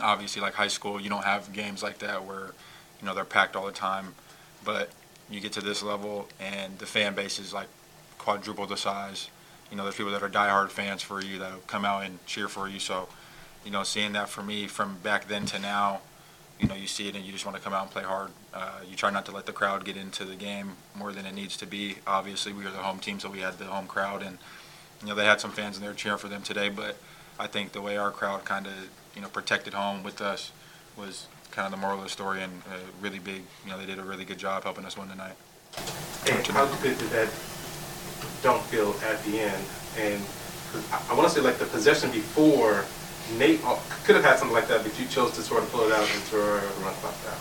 Obviously, 0.00 0.42
like 0.42 0.54
high 0.54 0.68
school, 0.68 1.00
you 1.00 1.08
don't 1.08 1.24
have 1.24 1.52
games 1.52 1.84
like 1.84 1.98
that 1.98 2.24
where 2.24 2.52
you 3.00 3.06
know 3.06 3.14
they're 3.14 3.24
packed 3.24 3.54
all 3.54 3.66
the 3.66 3.72
time, 3.72 4.14
but 4.64 4.90
you 5.30 5.38
get 5.38 5.52
to 5.52 5.60
this 5.60 5.84
level 5.84 6.28
and 6.40 6.76
the 6.80 6.86
fan 6.86 7.14
base 7.14 7.38
is 7.38 7.54
like 7.54 7.68
quadruple 8.18 8.66
the 8.66 8.76
size. 8.76 9.30
You 9.70 9.76
know, 9.76 9.84
there's 9.84 9.96
people 9.96 10.12
that 10.12 10.22
are 10.22 10.28
diehard 10.28 10.70
fans 10.70 11.02
for 11.02 11.22
you 11.22 11.38
that 11.38 11.66
come 11.66 11.84
out 11.84 12.04
and 12.04 12.24
cheer 12.26 12.48
for 12.48 12.68
you. 12.68 12.80
So, 12.80 13.08
you 13.64 13.70
know, 13.70 13.82
seeing 13.82 14.12
that 14.12 14.28
for 14.28 14.42
me 14.42 14.66
from 14.66 14.96
back 15.02 15.28
then 15.28 15.46
to 15.46 15.58
now, 15.58 16.00
you 16.58 16.68
know, 16.68 16.74
you 16.74 16.86
see 16.86 17.08
it 17.08 17.16
and 17.16 17.24
you 17.24 17.32
just 17.32 17.46
want 17.46 17.56
to 17.56 17.62
come 17.62 17.72
out 17.72 17.82
and 17.82 17.90
play 17.90 18.02
hard. 18.02 18.30
Uh, 18.52 18.80
you 18.88 18.96
try 18.96 19.10
not 19.10 19.24
to 19.26 19.32
let 19.32 19.46
the 19.46 19.52
crowd 19.52 19.84
get 19.84 19.96
into 19.96 20.24
the 20.24 20.34
game 20.34 20.72
more 20.94 21.12
than 21.12 21.24
it 21.24 21.34
needs 21.34 21.56
to 21.56 21.66
be. 21.66 21.96
Obviously, 22.06 22.52
we 22.52 22.64
were 22.64 22.70
the 22.70 22.78
home 22.78 22.98
team, 22.98 23.18
so 23.18 23.30
we 23.30 23.40
had 23.40 23.58
the 23.58 23.64
home 23.64 23.86
crowd, 23.86 24.22
and 24.22 24.38
you 25.00 25.08
know 25.08 25.14
they 25.14 25.24
had 25.24 25.40
some 25.40 25.52
fans 25.52 25.78
in 25.78 25.82
there 25.82 25.94
cheering 25.94 26.18
for 26.18 26.28
them 26.28 26.42
today. 26.42 26.68
But 26.68 26.96
I 27.38 27.46
think 27.46 27.72
the 27.72 27.80
way 27.80 27.96
our 27.96 28.10
crowd 28.10 28.44
kind 28.44 28.66
of 28.66 28.72
you 29.14 29.22
know 29.22 29.28
protected 29.28 29.72
home 29.72 30.02
with 30.02 30.20
us 30.20 30.52
was 30.96 31.28
kind 31.50 31.64
of 31.64 31.72
the 31.72 31.78
moral 31.78 31.98
of 31.98 32.04
the 32.04 32.10
story 32.10 32.42
and 32.42 32.62
uh, 32.70 32.76
really 33.00 33.18
big. 33.18 33.42
You 33.64 33.70
know, 33.70 33.78
they 33.78 33.86
did 33.86 33.98
a 33.98 34.04
really 34.04 34.24
good 34.24 34.38
job 34.38 34.64
helping 34.64 34.84
us 34.84 34.98
win 34.98 35.08
tonight. 35.08 35.36
And 36.28 36.46
how 36.48 36.66
good 36.82 36.98
did 36.98 37.08
that 37.10 37.32
dunk 38.42 38.62
feel 38.64 38.94
at 39.04 39.22
the 39.24 39.40
end? 39.40 39.64
And 39.98 40.22
I, 40.92 41.02
I 41.10 41.14
want 41.14 41.28
to 41.28 41.34
say 41.34 41.40
like 41.40 41.58
the 41.58 41.66
possession 41.66 42.10
before, 42.10 42.84
Nate 43.38 43.60
uh, 43.64 43.78
could 44.04 44.16
have 44.16 44.24
had 44.24 44.38
something 44.38 44.54
like 44.54 44.68
that, 44.68 44.82
but 44.82 44.98
you 44.98 45.06
chose 45.06 45.32
to 45.32 45.42
sort 45.42 45.62
of 45.62 45.70
pull 45.70 45.82
it 45.82 45.92
out 45.92 46.00
and 46.00 46.22
throw 46.24 46.56
it 46.56 46.62
run 46.82 46.94
clock 46.94 47.14
down. 47.24 47.38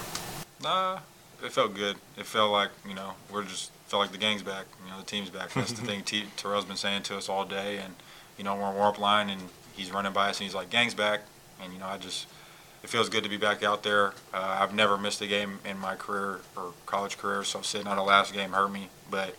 Nah, 0.62 1.00
it 1.44 1.52
felt 1.52 1.74
good. 1.74 1.98
It 2.18 2.26
felt 2.26 2.52
like 2.52 2.70
you 2.88 2.94
know 2.94 3.14
we're 3.32 3.44
just 3.44 3.72
felt 3.88 4.02
like 4.02 4.12
the 4.12 4.18
gang's 4.18 4.44
back. 4.44 4.66
You 4.86 4.92
know, 4.92 5.00
the 5.00 5.06
team's 5.06 5.30
back. 5.30 5.52
That's 5.54 5.72
the 5.72 5.82
thing 5.86 6.04
T- 6.04 6.26
Terrell's 6.38 6.66
been 6.66 6.78
saying 6.78 7.04
to 7.04 7.18
us 7.18 7.30
all 7.30 7.46
day, 7.46 7.78
and 7.78 7.96
you 8.38 8.44
know 8.44 8.56
we're 8.56 8.64
on 8.64 8.76
warm 8.76 8.88
up 8.94 9.00
line, 9.00 9.30
and 9.30 9.42
he's 9.74 9.92
running 9.92 10.14
by 10.14 10.30
us, 10.30 10.40
and 10.40 10.46
he's 10.46 10.56
like, 10.56 10.70
"Gang's 10.70 10.94
back," 10.94 11.22
and 11.62 11.74
you 11.74 11.80
know 11.80 11.88
I 11.88 11.98
just 11.98 12.28
it 12.84 12.90
feels 12.90 13.10
good 13.10 13.24
to 13.24 13.30
be 13.30 13.38
back 13.38 13.64
out 13.64 13.84
there. 13.84 14.14
Uh, 14.34 14.58
I've 14.60 14.74
never 14.74 14.98
missed 14.98 15.22
a 15.22 15.28
game 15.28 15.60
in 15.66 15.78
my 15.78 15.96
career 15.96 16.40
or 16.56 16.74
college 16.86 17.18
career, 17.18 17.44
so 17.44 17.62
sitting 17.62 17.88
out 17.88 17.98
a 17.98 18.04
last 18.04 18.34
game 18.34 18.52
hurt 18.52 18.72
me. 18.72 18.90
But 19.10 19.36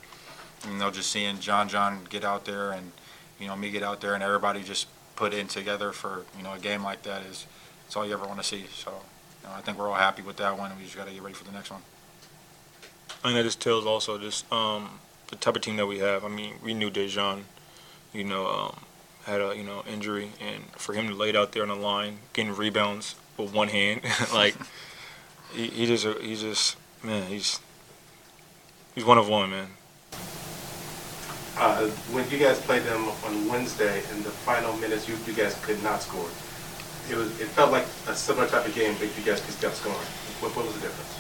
you 0.68 0.76
know, 0.76 0.90
just 0.90 1.10
seeing 1.10 1.38
John 1.38 1.68
John 1.68 2.06
get 2.08 2.24
out 2.24 2.44
there 2.44 2.72
and 2.72 2.92
you 3.38 3.46
know 3.46 3.56
me 3.56 3.70
get 3.70 3.82
out 3.82 4.00
there 4.00 4.14
and 4.14 4.22
everybody 4.22 4.62
just 4.62 4.86
put 5.16 5.34
in 5.34 5.48
together 5.48 5.92
for 5.92 6.24
you 6.36 6.42
know 6.42 6.54
a 6.54 6.58
game 6.58 6.82
like 6.82 7.02
that 7.02 7.22
is 7.22 7.46
it's 7.86 7.96
all 7.96 8.06
you 8.06 8.12
ever 8.12 8.26
want 8.26 8.38
to 8.38 8.46
see. 8.46 8.66
So 8.74 8.90
you 9.42 9.48
know, 9.48 9.54
I 9.54 9.60
think 9.60 9.78
we're 9.78 9.88
all 9.88 9.94
happy 9.94 10.22
with 10.22 10.36
that 10.36 10.56
one, 10.58 10.70
and 10.70 10.78
we 10.78 10.84
just 10.84 10.96
got 10.96 11.06
to 11.06 11.12
get 11.12 11.22
ready 11.22 11.34
for 11.34 11.44
the 11.44 11.52
next 11.52 11.70
one. 11.70 11.82
I 13.22 13.28
think 13.28 13.34
that 13.34 13.42
just 13.42 13.60
tells 13.60 13.84
also 13.84 14.16
just 14.18 14.50
um, 14.52 15.00
the 15.28 15.36
type 15.36 15.56
of 15.56 15.62
team 15.62 15.76
that 15.76 15.86
we 15.86 15.98
have. 15.98 16.24
I 16.24 16.28
mean, 16.28 16.54
we 16.62 16.72
knew 16.72 16.90
Daejon, 16.90 17.42
you 18.12 18.24
know, 18.24 18.46
um, 18.46 18.80
had 19.24 19.40
a 19.40 19.54
you 19.56 19.64
know 19.64 19.82
injury, 19.90 20.30
and 20.40 20.64
for 20.76 20.94
him 20.94 21.08
to 21.08 21.14
lay 21.14 21.30
it 21.30 21.36
out 21.36 21.52
there 21.52 21.62
on 21.62 21.68
the 21.68 21.74
line, 21.74 22.18
getting 22.32 22.54
rebounds 22.54 23.16
with 23.36 23.52
one 23.52 23.68
hand, 23.68 24.02
like 24.32 24.54
he, 25.52 25.66
he 25.66 25.86
just 25.86 26.06
he 26.20 26.36
just 26.36 26.76
man, 27.02 27.26
he's 27.28 27.60
he's 28.94 29.04
one 29.04 29.18
of 29.18 29.28
one, 29.28 29.50
man. 29.50 29.68
Uh, 31.60 31.86
when 32.16 32.28
you 32.30 32.38
guys 32.38 32.58
played 32.58 32.82
them 32.84 33.04
on 33.26 33.46
Wednesday, 33.46 33.98
in 34.12 34.22
the 34.22 34.30
final 34.30 34.74
minutes, 34.78 35.06
you, 35.06 35.14
you 35.26 35.34
guys 35.34 35.54
could 35.62 35.80
not 35.82 36.00
score. 36.00 36.28
It 37.10 37.16
was 37.16 37.28
it 37.38 37.48
felt 37.48 37.70
like 37.70 37.84
a 38.08 38.14
similar 38.14 38.46
type 38.46 38.66
of 38.66 38.74
game, 38.74 38.94
but 38.98 39.08
you 39.14 39.22
guys 39.24 39.44
just 39.44 39.60
kept 39.60 39.76
scoring. 39.76 39.98
What, 40.40 40.56
what 40.56 40.64
was 40.64 40.74
the 40.76 40.80
difference? 40.80 41.16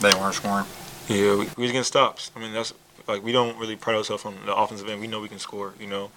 They 0.00 0.12
weren't 0.20 0.34
scoring. 0.34 0.66
Yeah, 1.08 1.32
we, 1.32 1.48
we 1.56 1.62
was 1.64 1.72
getting 1.72 1.82
stops. 1.82 2.30
I 2.36 2.38
mean, 2.38 2.52
that's 2.52 2.72
like 3.08 3.24
we 3.24 3.32
don't 3.32 3.58
really 3.58 3.74
pride 3.74 3.96
ourselves 3.96 4.24
on 4.24 4.36
the 4.46 4.54
offensive 4.54 4.88
end. 4.88 5.00
We 5.00 5.08
know 5.08 5.20
we 5.20 5.28
can 5.28 5.40
score, 5.40 5.74
you 5.80 5.88
know. 5.88 6.10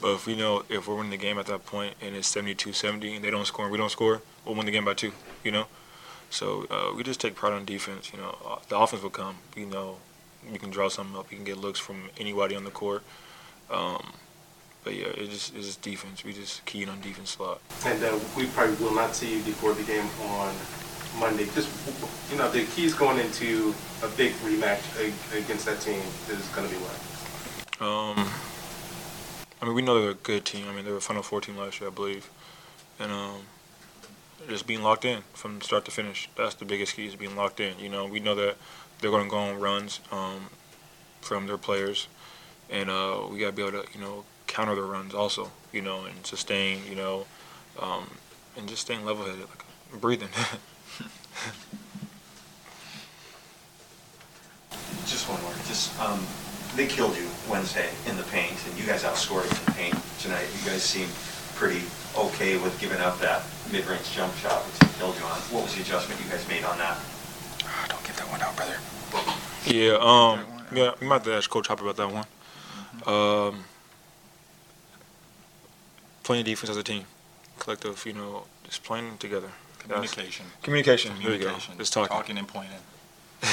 But 0.00 0.14
if 0.14 0.26
we 0.26 0.36
know 0.36 0.62
if 0.68 0.86
we're 0.86 0.94
winning 0.94 1.10
the 1.10 1.16
game 1.16 1.38
at 1.38 1.46
that 1.46 1.66
point 1.66 1.94
and 2.00 2.14
it's 2.16 2.32
72-70 2.34 3.16
and 3.16 3.24
they 3.24 3.30
don't 3.30 3.44
score 3.46 3.66
and 3.66 3.72
we 3.72 3.76
don't 3.76 3.90
score, 3.90 4.22
we'll 4.46 4.54
win 4.54 4.66
the 4.66 4.72
game 4.72 4.84
by 4.84 4.94
two, 4.94 5.12
you 5.44 5.50
know. 5.50 5.66
So 6.30 6.66
uh, 6.70 6.94
we 6.96 7.02
just 7.02 7.20
take 7.20 7.34
pride 7.34 7.52
on 7.52 7.64
defense. 7.64 8.12
You 8.12 8.20
know, 8.20 8.38
Uh, 8.46 8.58
the 8.68 8.78
offense 8.78 9.02
will 9.02 9.10
come. 9.10 9.36
You 9.56 9.66
know, 9.66 9.96
we 10.50 10.58
can 10.58 10.70
draw 10.70 10.88
something 10.88 11.16
up. 11.16 11.30
You 11.30 11.36
can 11.36 11.44
get 11.44 11.58
looks 11.58 11.78
from 11.78 12.10
anybody 12.18 12.54
on 12.56 12.64
the 12.64 12.70
court. 12.70 13.02
Um, 13.70 14.12
but 14.84 14.94
yeah, 14.94 15.08
it's 15.14 15.32
just 15.32 15.54
it's 15.54 15.66
just 15.66 15.82
defense. 15.82 16.24
We 16.24 16.32
just 16.32 16.64
keying 16.64 16.88
on 16.88 17.00
defense 17.00 17.36
a 17.38 17.42
lot. 17.42 17.60
And 17.84 18.02
uh, 18.02 18.18
we 18.36 18.46
probably 18.46 18.76
will 18.76 18.94
not 18.94 19.14
see 19.14 19.36
you 19.36 19.42
before 19.42 19.74
the 19.74 19.82
game 19.82 20.06
on 20.22 20.54
Monday. 21.18 21.46
Just 21.54 21.68
you 22.30 22.38
know, 22.38 22.50
the 22.50 22.64
keys 22.64 22.94
going 22.94 23.18
into 23.18 23.74
a 24.02 24.08
big 24.08 24.32
rematch 24.44 24.80
against 25.36 25.66
that 25.66 25.80
team 25.80 26.00
is 26.28 26.48
going 26.48 26.68
to 26.68 26.74
be 26.74 26.80
what? 26.80 27.86
Um, 27.86 28.30
I 29.60 29.66
mean, 29.66 29.74
we 29.74 29.82
know 29.82 30.00
they're 30.00 30.10
a 30.10 30.14
good 30.14 30.44
team. 30.44 30.66
I 30.68 30.74
mean, 30.74 30.84
they 30.84 30.90
were 30.90 30.98
a 30.98 31.02
Final 31.02 31.22
Four 31.22 31.40
team 31.40 31.56
last 31.56 31.80
year, 31.80 31.90
I 31.90 31.92
believe, 31.92 32.30
and 32.98 33.12
um, 33.12 33.40
just 34.48 34.66
being 34.66 34.82
locked 34.82 35.04
in 35.04 35.22
from 35.34 35.60
start 35.60 35.84
to 35.84 35.90
finish. 35.90 36.28
That's 36.36 36.54
the 36.54 36.64
biggest 36.64 36.96
key 36.96 37.06
is 37.06 37.16
being 37.16 37.36
locked 37.36 37.60
in. 37.60 37.78
You 37.78 37.90
know, 37.90 38.06
we 38.06 38.20
know 38.20 38.34
that 38.34 38.56
they're 39.00 39.10
going 39.10 39.24
to 39.24 39.30
go 39.30 39.38
on 39.38 39.60
runs 39.60 40.00
um, 40.12 40.46
from 41.20 41.46
their 41.46 41.58
players, 41.58 42.08
and 42.68 42.90
uh, 42.90 43.22
we 43.30 43.38
got 43.38 43.46
to 43.46 43.52
be 43.52 43.62
able 43.62 43.82
to, 43.82 43.88
you 43.92 44.00
know, 44.00 44.24
counter 44.46 44.74
their 44.74 44.84
runs 44.84 45.14
also. 45.14 45.50
You 45.72 45.82
know, 45.82 46.04
and 46.04 46.26
sustain. 46.26 46.80
You 46.88 46.96
know, 46.96 47.26
um, 47.80 48.10
and 48.56 48.68
just 48.68 48.82
staying 48.82 49.04
level-headed, 49.04 49.40
like 49.40 49.64
breathing. 50.00 50.28
Just 55.06 55.28
one 55.28 55.42
more, 55.42 55.52
just, 55.66 55.98
um, 55.98 56.22
they 56.76 56.86
killed 56.86 57.16
you 57.16 57.26
Wednesday 57.50 57.88
in 58.06 58.16
the 58.16 58.22
paint, 58.24 58.54
and 58.68 58.78
you 58.78 58.86
guys 58.86 59.02
outscored 59.02 59.42
in 59.42 59.64
the 59.64 59.72
paint 59.72 59.96
tonight. 60.20 60.46
You 60.54 60.70
guys 60.70 60.82
seem 60.82 61.08
pretty 61.56 61.82
okay 62.16 62.56
with 62.58 62.78
giving 62.80 63.00
up 63.00 63.18
that 63.18 63.42
mid-range 63.72 64.06
jump 64.14 64.34
shot, 64.36 64.62
which 64.66 64.78
they 64.78 64.98
killed 64.98 65.16
you 65.18 65.24
on. 65.24 65.38
What 65.50 65.64
was 65.64 65.74
the 65.74 65.82
adjustment 65.82 66.20
you 66.22 66.30
guys 66.30 66.46
made 66.46 66.62
on 66.62 66.78
that? 66.78 66.98
Ah, 67.64 67.86
don't 67.88 68.04
give 68.04 68.16
that 68.18 68.30
one 68.30 68.40
out, 68.40 68.49
brother. 68.60 68.78
Yeah, 69.66 69.98
um, 70.00 70.44
yeah, 70.74 70.92
we 71.00 71.06
might 71.06 71.16
have 71.16 71.24
to 71.24 71.34
ask 71.34 71.48
Coach 71.50 71.68
Hopper 71.68 71.84
about 71.88 71.96
that 71.96 72.12
one. 72.12 72.26
Um, 73.06 73.64
playing 76.22 76.44
defense 76.44 76.70
as 76.70 76.76
a 76.76 76.82
team, 76.82 77.04
collective, 77.58 78.04
you 78.06 78.12
know, 78.12 78.44
just 78.64 78.82
playing 78.84 79.18
together. 79.18 79.48
That's- 79.88 80.10
Communication. 80.12 80.46
Communication. 80.62 81.12
There 81.22 81.32
you 81.32 81.38
go. 81.38 81.44
Communication. 81.44 81.78
Just 81.78 81.92
talking. 81.92 82.16
Talking 82.16 82.38
and 82.38 82.48
pointing. 82.48 82.78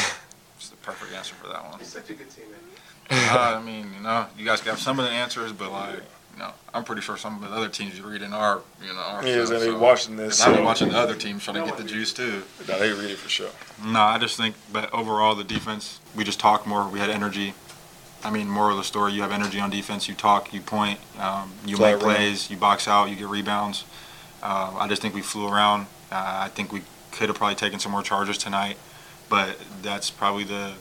It's 0.57 0.69
the 0.69 0.75
perfect 0.77 1.13
answer 1.13 1.35
for 1.35 1.47
that 1.49 1.63
one. 1.69 1.77
He's 1.77 1.89
such 1.89 2.09
a 2.09 2.13
good 2.15 2.27
teammate. 2.31 3.11
Uh, 3.11 3.57
I 3.59 3.61
mean, 3.61 3.93
you 3.95 4.01
know, 4.01 4.25
you 4.35 4.43
guys 4.43 4.59
have 4.61 4.79
some 4.79 4.97
of 4.97 5.05
the 5.05 5.11
answers, 5.11 5.51
but 5.53 5.71
like, 5.71 6.01
you 6.37 6.43
know, 6.43 6.51
I'm 6.71 6.83
pretty 6.83 7.01
sure 7.01 7.17
some 7.17 7.43
of 7.43 7.49
the 7.49 7.55
other 7.55 7.67
teams 7.67 7.97
you 7.97 8.05
read 8.05 8.21
in 8.21 8.31
our, 8.31 8.61
you 8.79 8.93
know, 8.93 8.99
our 8.99 9.25
Yeah, 9.25 9.43
stuff, 9.45 9.59
they 9.59 9.65
so- 9.67 9.79
watching 9.79 10.17
this, 10.17 10.39
I've 10.41 10.53
been 10.55 10.63
watching 10.63 10.89
the 10.89 10.97
other 10.97 11.15
teams 11.15 11.43
trying 11.43 11.55
to 11.55 11.65
get 11.65 11.77
the 11.77 11.83
juice 11.83 12.13
too. 12.13 12.43
No, 12.67 12.77
they 12.77 12.91
read 12.91 13.09
it 13.09 13.17
for 13.17 13.27
sure. 13.27 13.49
No, 13.83 14.01
I 14.01 14.19
just 14.19 14.37
think, 14.37 14.55
but 14.71 14.93
overall, 14.93 15.33
the 15.33 15.43
defense, 15.43 15.99
we 16.15 16.23
just 16.23 16.39
talked 16.39 16.67
more. 16.67 16.87
We 16.87 16.99
had 16.99 17.09
energy. 17.09 17.55
I 18.23 18.29
mean, 18.29 18.47
moral 18.49 18.71
of 18.73 18.77
the 18.77 18.83
story, 18.83 19.13
you 19.13 19.23
have 19.23 19.31
energy 19.31 19.59
on 19.59 19.71
defense. 19.71 20.07
You 20.07 20.13
talk, 20.13 20.53
you 20.53 20.61
point, 20.61 20.99
um, 21.19 21.53
you 21.65 21.75
Fly 21.77 21.93
make 21.93 22.03
around. 22.03 22.15
plays, 22.15 22.51
you 22.51 22.57
box 22.57 22.87
out, 22.87 23.09
you 23.09 23.15
get 23.15 23.27
rebounds. 23.27 23.83
Uh, 24.43 24.75
I 24.77 24.87
just 24.87 25.01
think 25.01 25.15
we 25.15 25.21
flew 25.21 25.47
around. 25.47 25.87
Uh, 26.11 26.41
I 26.45 26.49
think 26.49 26.71
we 26.71 26.83
could 27.11 27.29
have 27.29 27.37
probably 27.37 27.55
taken 27.55 27.79
some 27.79 27.91
more 27.91 28.03
charges 28.03 28.37
tonight, 28.37 28.77
but 29.27 29.57
that's 29.81 30.11
probably 30.11 30.43
the 30.43 30.73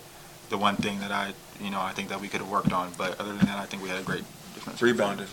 the 0.50 0.58
one 0.58 0.76
thing 0.76 1.00
that 1.00 1.10
I, 1.10 1.32
you 1.60 1.70
know, 1.70 1.80
I 1.80 1.92
think 1.92 2.10
that 2.10 2.20
we 2.20 2.28
could 2.28 2.40
have 2.40 2.50
worked 2.50 2.72
on. 2.72 2.92
But 2.98 3.18
other 3.18 3.34
than 3.34 3.46
that, 3.46 3.58
I 3.58 3.64
think 3.64 3.82
we 3.82 3.88
had 3.88 3.98
a 3.98 4.02
great 4.02 4.24
defense. 4.56 4.82
Rebounded. 4.82 5.28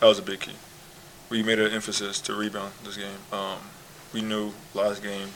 That 0.00 0.06
was 0.06 0.18
a 0.18 0.22
big 0.22 0.40
key. 0.40 0.52
We 1.30 1.42
made 1.42 1.58
an 1.60 1.72
emphasis 1.72 2.20
to 2.22 2.34
rebound 2.34 2.72
this 2.84 2.96
game. 2.96 3.18
Um, 3.32 3.58
we 4.12 4.20
knew 4.20 4.52
last 4.74 5.02
game, 5.02 5.28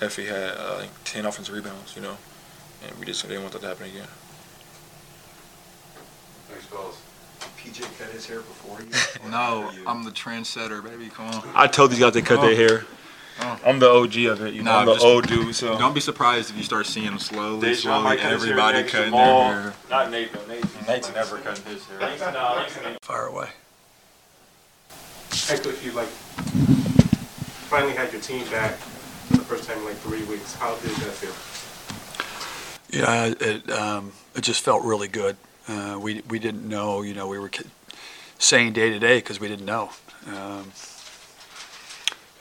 Efe 0.00 0.26
had 0.26 0.56
uh, 0.56 0.76
like 0.80 0.90
ten 1.04 1.26
offensive 1.26 1.54
rebounds, 1.54 1.96
you 1.96 2.02
know, 2.02 2.16
and 2.86 2.98
we 2.98 3.06
just 3.06 3.22
didn't 3.26 3.42
want 3.42 3.52
that 3.54 3.62
to 3.62 3.68
happen 3.68 3.86
again. 3.86 4.06
Thanks, 6.48 6.66
fellas. 6.66 7.00
PJ 7.58 7.80
cut 7.98 8.12
his 8.12 8.26
hair 8.26 8.40
before 8.40 8.80
you? 8.80 8.88
No, 9.30 9.70
I'm 9.86 10.04
the 10.04 10.10
trendsetter, 10.10 10.84
baby. 10.84 11.08
Come 11.08 11.28
on. 11.28 11.42
I 11.54 11.66
told 11.66 11.90
these 11.90 11.98
guys 11.98 12.12
they 12.12 12.22
cut 12.22 12.40
their 12.42 12.54
hair. 12.54 12.84
Oh. 13.40 13.60
I'm 13.64 13.78
the 13.80 13.90
OG 13.90 14.26
of 14.26 14.42
it, 14.42 14.54
you 14.54 14.62
know. 14.62 14.70
No, 14.72 14.78
I'm 14.78 14.86
the 14.86 14.92
just- 14.94 15.04
old 15.04 15.26
dude, 15.26 15.54
so. 15.54 15.76
Don't 15.78 15.94
be 15.94 16.00
surprised 16.00 16.50
if 16.50 16.56
you 16.56 16.62
start 16.62 16.86
seeing 16.86 17.06
them 17.06 17.18
slowly, 17.18 17.68
Daejon 17.70 17.76
slowly. 17.76 18.04
might 18.04 18.18
cut 18.18 18.26
hair 18.26 18.34
Everybody 18.34 18.78
next, 18.78 18.92
cutting 18.92 19.10
Jamal- 19.10 19.48
their 19.48 19.60
hair. 19.62 19.74
Not 19.90 20.10
Nate, 20.10 20.32
though. 20.32 20.46
Nate, 20.46 20.86
Nate's 20.88 21.12
never 21.14 21.38
cutting 21.38 21.64
his 21.64 21.84
hair. 21.86 22.96
Fire 23.02 23.26
away. 23.26 23.48
Hey, 25.46 25.54
if 25.56 25.84
you 25.84 25.92
like 25.92 26.08
finally 27.68 27.92
had 27.92 28.12
your 28.12 28.20
team 28.20 28.46
back 28.50 28.74
for 28.74 29.36
the 29.38 29.44
first 29.44 29.64
time 29.68 29.76
in 29.78 29.84
like 29.84 29.96
three 29.96 30.22
weeks. 30.24 30.54
How 30.54 30.74
did 30.76 30.90
that 30.92 31.12
feel? 31.12 31.34
Yeah, 33.00 33.34
it, 33.40 33.68
um, 33.70 34.12
it 34.36 34.42
just 34.42 34.62
felt 34.62 34.84
really 34.84 35.08
good. 35.08 35.36
Uh, 35.66 35.98
we, 36.00 36.22
we 36.28 36.38
didn't 36.38 36.68
know, 36.68 37.02
you 37.02 37.14
know, 37.14 37.26
we 37.26 37.38
were 37.38 37.50
saying 38.38 38.74
day 38.74 38.90
to 38.90 38.98
day 39.00 39.18
because 39.18 39.40
we 39.40 39.48
didn't 39.48 39.64
know. 39.66 39.90
Um, 40.28 40.70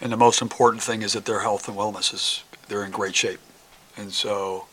and 0.04 0.12
the 0.12 0.18
most 0.18 0.42
important 0.42 0.84
thing 0.84 1.02
is 1.02 1.14
that 1.14 1.24
their 1.24 1.40
health 1.40 1.70
and 1.70 1.78
wellness 1.78 2.14
is, 2.14 2.44
they're 2.68 2.84
in 2.84 2.92
great 2.92 3.16
shape. 3.16 3.40
And 3.96 4.12
so 4.12 4.68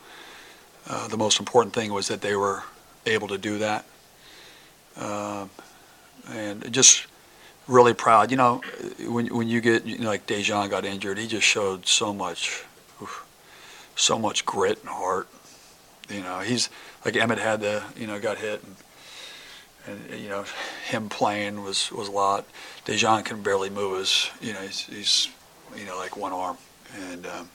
uh, 0.88 1.06
the 1.06 1.16
most 1.16 1.38
important 1.38 1.72
thing 1.72 1.92
was 1.92 2.08
that 2.08 2.20
they 2.20 2.34
were 2.34 2.64
able 3.06 3.28
to 3.28 3.38
do 3.38 3.58
that. 3.58 3.84
Um, 4.96 5.50
and 6.28 6.72
just 6.72 7.06
really 7.68 7.94
proud. 7.94 8.32
You 8.32 8.38
know, 8.38 8.60
when, 9.06 9.28
when 9.28 9.46
you 9.46 9.60
get, 9.60 9.86
you 9.86 9.98
know, 9.98 10.08
like 10.08 10.26
Daejon 10.26 10.68
got 10.68 10.84
injured, 10.84 11.16
he 11.16 11.28
just 11.28 11.46
showed 11.46 11.86
so 11.86 12.12
much, 12.12 12.64
oof, 13.00 13.24
so 13.94 14.18
much 14.18 14.44
grit 14.44 14.80
and 14.80 14.88
heart. 14.88 15.28
You 16.08 16.22
know, 16.22 16.40
he's 16.40 16.70
like 17.04 17.14
Emmitt 17.14 17.38
had 17.38 17.60
the, 17.60 17.84
you 17.96 18.08
know, 18.08 18.18
got 18.18 18.38
hit, 18.38 18.64
and, 18.64 18.74
and 19.86 20.20
you 20.20 20.28
know, 20.28 20.44
him 20.86 21.08
playing 21.08 21.62
was 21.62 21.90
was 21.92 22.08
a 22.08 22.12
lot. 22.12 22.46
Daejon 22.84 23.24
can 23.24 23.42
barely 23.42 23.70
move 23.70 23.98
his, 23.98 24.30
you 24.40 24.52
know, 24.52 24.60
he's, 24.60 24.80
he's 24.80 25.28
you 25.76 25.84
know, 25.84 25.96
like 25.96 26.16
one 26.16 26.32
arm, 26.32 26.58
and 27.10 27.26
um, 27.26 27.48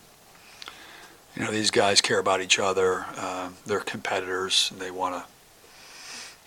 you 1.36 1.44
know, 1.44 1.51
these 1.51 1.72
guys 1.72 2.01
care 2.01 2.20
about 2.20 2.41
each 2.41 2.60
other. 2.60 3.05
Um, 3.17 3.55
they're 3.65 3.79
competitors, 3.82 4.70
and 4.72 4.79
they 4.79 4.91
want 4.91 5.15
to 5.15 5.24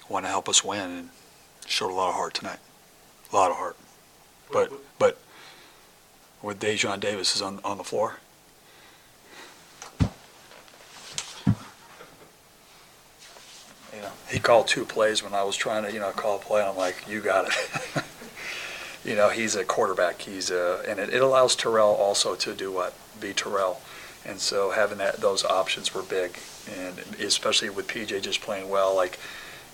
want 0.09 0.25
to 0.25 0.31
help 0.31 0.49
us 0.49 0.65
win, 0.65 0.91
and 0.91 1.09
showed 1.67 1.91
a 1.91 1.95
lot 1.95 2.09
of 2.09 2.15
heart 2.15 2.35
tonight, 2.35 2.59
a 3.31 3.37
lot 3.37 3.51
of 3.51 3.57
heart. 3.57 3.77
But 4.53 4.73
but 4.99 5.19
with 6.43 6.59
Daejon 6.61 7.01
Davis 7.01 7.37
is 7.37 7.43
on 7.43 7.61
on 7.65 7.77
the 7.77 7.85
floor. 7.85 8.17
You 13.95 14.03
know, 14.03 14.13
he 14.31 14.39
called 14.39 14.67
two 14.67 14.85
plays 14.85 15.23
when 15.23 15.35
I 15.35 15.43
was 15.43 15.57
trying 15.57 15.85
to, 15.85 15.93
you 15.93 16.01
know, 16.01 16.11
call 16.11 16.37
a 16.37 16.39
play. 16.39 16.61
And 16.61 16.71
I'm 16.71 16.77
like, 16.77 17.09
you 17.09 17.21
got 17.21 17.47
it. 17.47 18.05
you 19.05 19.17
know, 19.17 19.31
he's 19.31 19.57
a 19.57 19.65
quarterback. 19.65 20.21
He's 20.21 20.51
a, 20.51 20.83
and 20.87 20.99
it, 20.99 21.13
it 21.13 21.23
allows 21.23 21.57
Terrell 21.57 21.95
also 21.95 22.35
to 22.35 22.55
do 22.55 22.71
what? 22.71 22.95
Be 23.21 23.33
Terrell. 23.33 23.81
And 24.25 24.39
so 24.39 24.71
having 24.71 24.99
that, 24.99 25.21
those 25.21 25.45
options 25.45 25.95
were 25.95 26.03
big. 26.03 26.39
And 26.71 26.99
especially 27.21 27.71
with 27.71 27.87
PJ 27.87 28.21
just 28.23 28.43
playing 28.43 28.69
well, 28.69 28.95
like, 28.95 29.19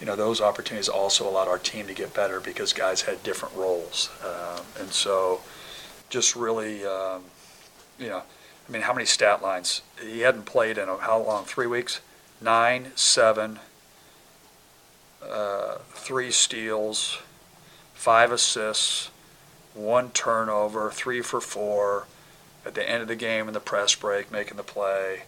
you 0.01 0.07
know, 0.07 0.15
those 0.15 0.41
opportunities 0.41 0.89
also 0.89 1.29
allowed 1.29 1.49
our 1.49 1.59
team 1.59 1.87
to 1.89 1.95
get 1.95 2.15
better 2.15 2.39
because 2.41 2.73
guys 2.73 3.03
had 3.03 3.23
different 3.23 3.55
roles. 3.57 4.11
Um, 4.25 4.65
and 4.79 4.91
so 4.91 5.41
just 6.11 6.37
really, 6.37 6.85
um, 6.85 7.25
you 7.99 8.09
know, 8.09 8.23
I 8.69 8.73
mean, 8.73 8.83
how 8.83 8.95
many 8.95 9.07
stat 9.07 9.43
lines? 9.43 9.83
He 10.01 10.21
hadn't 10.21 10.47
played 10.47 10.79
in 10.79 10.89
a, 10.89 10.97
how 10.97 11.21
long? 11.21 11.45
Three 11.45 11.67
weeks? 11.67 12.01
Nine, 12.41 12.93
seven, 12.95 13.59
uh, 15.31 15.79
three 15.91 16.31
steals, 16.31 17.19
five 17.93 18.33
assists, 18.33 19.11
one 19.75 20.11
turnover, 20.11 20.91
three 20.91 21.21
for 21.21 21.41
four. 21.41 22.07
At 22.67 22.75
the 22.75 22.89
end 22.89 23.03
of 23.03 23.09
the 23.09 23.17
game 23.17 23.47
in 23.47 23.53
the 23.53 23.61
press 23.61 23.95
break, 23.95 24.33
making 24.33 24.57
the 24.57 24.63
play, 24.63 25.25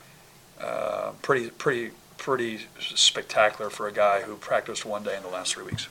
uh, 0.58 1.10
pretty, 1.20 1.50
pretty, 1.50 1.90
pretty 2.16 2.60
spectacular 2.80 3.68
for 3.68 3.86
a 3.86 3.92
guy 3.92 4.22
who 4.22 4.36
practiced 4.36 4.86
one 4.86 5.02
day 5.02 5.16
in 5.16 5.22
the 5.22 5.28
last 5.28 5.54
three 5.54 5.64
weeks. 5.64 5.88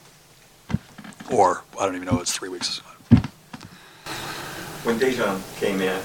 Or, 1.30 1.62
I 1.78 1.86
don't 1.86 1.94
even 1.94 2.06
know, 2.06 2.20
it's 2.20 2.32
three 2.32 2.48
weeks. 2.48 2.78
When 4.82 4.98
Daejon 4.98 5.40
came 5.58 5.80
in, 5.80 6.00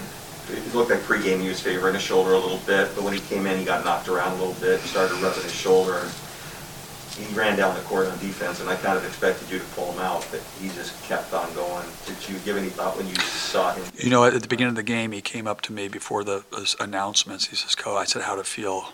it 0.50 0.76
looked 0.76 0.92
like 0.92 1.00
pregame 1.02 1.42
he 1.42 1.50
was 1.50 1.60
favoring 1.60 1.94
his 1.94 2.04
shoulder 2.04 2.34
a 2.34 2.40
little 2.40 2.62
bit, 2.66 2.90
but 2.96 3.04
when 3.04 3.14
he 3.14 3.20
came 3.20 3.46
in, 3.46 3.58
he 3.58 3.66
got 3.66 3.86
knocked 3.86 4.10
around 4.10 4.34
a 4.34 4.36
little 4.36 4.60
bit, 4.62 4.80
started 4.82 5.16
rubbing 5.22 5.44
his 5.44 5.54
shoulder, 5.54 5.98
and 5.98 6.12
he 7.22 7.34
ran 7.36 7.58
down 7.58 7.76
the 7.76 7.82
court 7.82 8.08
on 8.08 8.18
defense, 8.20 8.60
and 8.60 8.70
I 8.70 8.76
kind 8.76 8.98
of 8.98 9.06
expected 9.06 9.50
you 9.50 9.60
to 9.60 9.66
pull 9.76 9.92
him 9.92 10.00
out, 10.00 10.28
but 10.32 10.42
he 10.60 10.70
just 10.70 11.02
kept 11.04 11.34
on 11.34 11.54
going. 11.54 11.86
Did 12.06 12.18
you 12.28 12.38
give 12.40 12.58
any 12.58 12.70
thought 12.70 12.98
when 12.98 13.08
you 13.08 13.16
saw 13.16 13.74
him? 13.74 13.84
You 13.96 14.10
know, 14.10 14.26
at 14.26 14.42
the 14.42 14.48
beginning 14.48 14.72
of 14.72 14.76
the 14.76 14.84
game, 14.84 15.12
he 15.12 15.22
came 15.22 15.48
up 15.48 15.62
to 15.62 15.74
me 15.74 15.88
before 15.88 16.24
the 16.24 16.44
uh, 16.52 16.66
announcements. 16.80 17.48
He 17.48 17.56
says, 17.56 17.76
"Co," 17.76 17.96
I 17.96 18.06
said, 18.06 18.24
"How 18.24 18.36
to 18.36 18.44
feel?" 18.44 18.94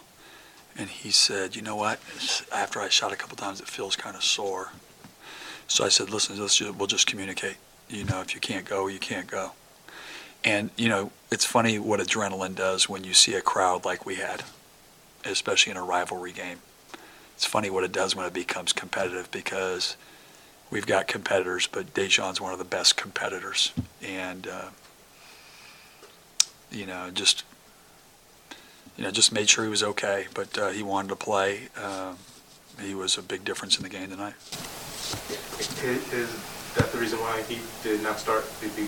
And 0.78 0.90
he 0.90 1.12
said, 1.12 1.56
"You 1.56 1.62
know 1.62 1.76
what? 1.76 2.00
After 2.54 2.80
I 2.80 2.90
shot 2.90 3.12
a 3.12 3.16
couple 3.16 3.38
times, 3.38 3.62
it 3.62 3.68
feels 3.68 3.96
kind 3.96 4.16
of 4.16 4.24
sore." 4.24 4.72
So 5.68 5.86
I 5.86 5.90
said, 5.90 6.10
"Listen, 6.10 6.40
let's 6.40 6.58
just, 6.58 6.76
we'll 6.76 6.88
just 6.88 7.08
communicate. 7.08 7.58
You 7.90 8.04
know, 8.04 8.22
if 8.22 8.34
you 8.36 8.42
can't 8.42 8.66
go, 8.66 8.88
you 8.88 9.00
can't 9.00 9.28
go." 9.28 9.52
And 10.44 10.70
you 10.76 10.90
know, 10.90 11.12
it's 11.32 11.46
funny 11.46 11.80
what 11.80 12.00
adrenaline 12.00 12.56
does 12.56 12.88
when 12.88 13.04
you 13.04 13.14
see 13.14 13.34
a 13.34 13.42
crowd 13.42 13.86
like 13.86 14.06
we 14.06 14.16
had, 14.16 14.44
especially 15.26 15.72
in 15.72 15.78
a 15.78 15.84
rivalry 15.84 16.32
game. 16.32 16.60
It's 17.38 17.46
funny 17.46 17.70
what 17.70 17.84
it 17.84 17.92
does 17.92 18.16
when 18.16 18.26
it 18.26 18.34
becomes 18.34 18.74
competitive 18.74 19.30
because 19.30 19.96
we've 20.72 20.88
got 20.88 21.08
competitors, 21.08 21.68
but 21.68 21.94
Daejon's 21.94 22.42
one 22.42 22.52
of 22.52 22.58
the 22.58 22.66
best 22.66 22.98
competitors, 22.98 23.74
and 24.02 24.48
uh, 24.48 24.70
you 26.72 26.88
know, 26.88 27.12
just 27.12 27.44
you 28.98 29.04
know, 29.04 29.12
just 29.12 29.32
made 29.32 29.48
sure 29.48 29.64
he 29.64 29.70
was 29.70 29.84
okay. 29.84 30.26
But 30.34 30.58
uh, 30.58 30.70
he 30.70 30.82
wanted 30.82 31.10
to 31.10 31.16
play. 31.16 31.70
Uh, 31.78 32.16
he 32.82 32.96
was 32.96 33.20
a 33.20 33.22
big 33.22 33.46
difference 33.46 33.78
in 33.78 33.84
the 33.84 33.90
game 33.90 34.10
tonight. 34.10 34.34
Is, 35.60 35.84
is 36.12 36.36
that 36.74 36.92
the 36.92 36.98
reason 36.98 37.20
why 37.20 37.44
he 37.44 37.60
did 37.84 38.02
not 38.02 38.18
start? 38.18 38.46
Did 38.62 38.72
he 38.72 38.88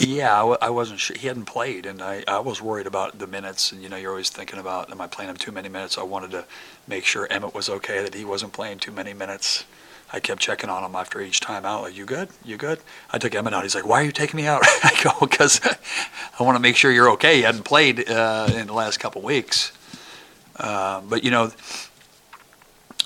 Yeah, 0.00 0.34
I, 0.34 0.38
w- 0.40 0.58
I 0.60 0.70
wasn't 0.70 1.00
sure. 1.00 1.16
He 1.16 1.26
hadn't 1.28 1.46
played, 1.46 1.86
and 1.86 2.02
I, 2.02 2.24
I 2.28 2.38
was 2.40 2.60
worried 2.60 2.86
about 2.86 3.18
the 3.18 3.26
minutes. 3.26 3.72
And 3.72 3.82
you 3.82 3.88
know, 3.88 3.96
you're 3.96 4.10
always 4.10 4.30
thinking 4.30 4.58
about, 4.58 4.90
am 4.90 5.00
I 5.00 5.06
playing 5.06 5.30
him 5.30 5.36
too 5.36 5.52
many 5.52 5.68
minutes? 5.68 5.98
I 5.98 6.02
wanted 6.02 6.30
to 6.32 6.44
make 6.86 7.04
sure 7.04 7.26
Emmitt 7.28 7.54
was 7.54 7.68
okay, 7.68 8.02
that 8.02 8.14
he 8.14 8.24
wasn't 8.24 8.52
playing 8.52 8.78
too 8.78 8.92
many 8.92 9.12
minutes. 9.14 9.64
I 10.14 10.20
kept 10.20 10.42
checking 10.42 10.68
on 10.68 10.84
him 10.84 10.94
after 10.94 11.22
each 11.22 11.40
time 11.40 11.64
out, 11.64 11.82
like, 11.82 11.96
you 11.96 12.04
good? 12.04 12.28
You 12.44 12.58
good? 12.58 12.80
I 13.10 13.18
took 13.18 13.32
Emmitt 13.32 13.54
out. 13.54 13.62
He's 13.62 13.74
like, 13.74 13.86
why 13.86 14.02
are 14.02 14.04
you 14.04 14.12
taking 14.12 14.36
me 14.36 14.46
out? 14.46 14.60
I 14.64 14.94
go, 15.02 15.12
because 15.20 15.60
I 16.38 16.42
want 16.42 16.56
to 16.56 16.60
make 16.60 16.76
sure 16.76 16.92
you're 16.92 17.10
okay. 17.12 17.36
He 17.36 17.42
hadn't 17.42 17.64
played 17.64 18.08
uh, 18.10 18.50
in 18.54 18.66
the 18.66 18.74
last 18.74 19.00
couple 19.00 19.22
weeks. 19.22 19.72
Uh, 20.56 21.00
but, 21.00 21.24
you 21.24 21.30
know, 21.30 21.50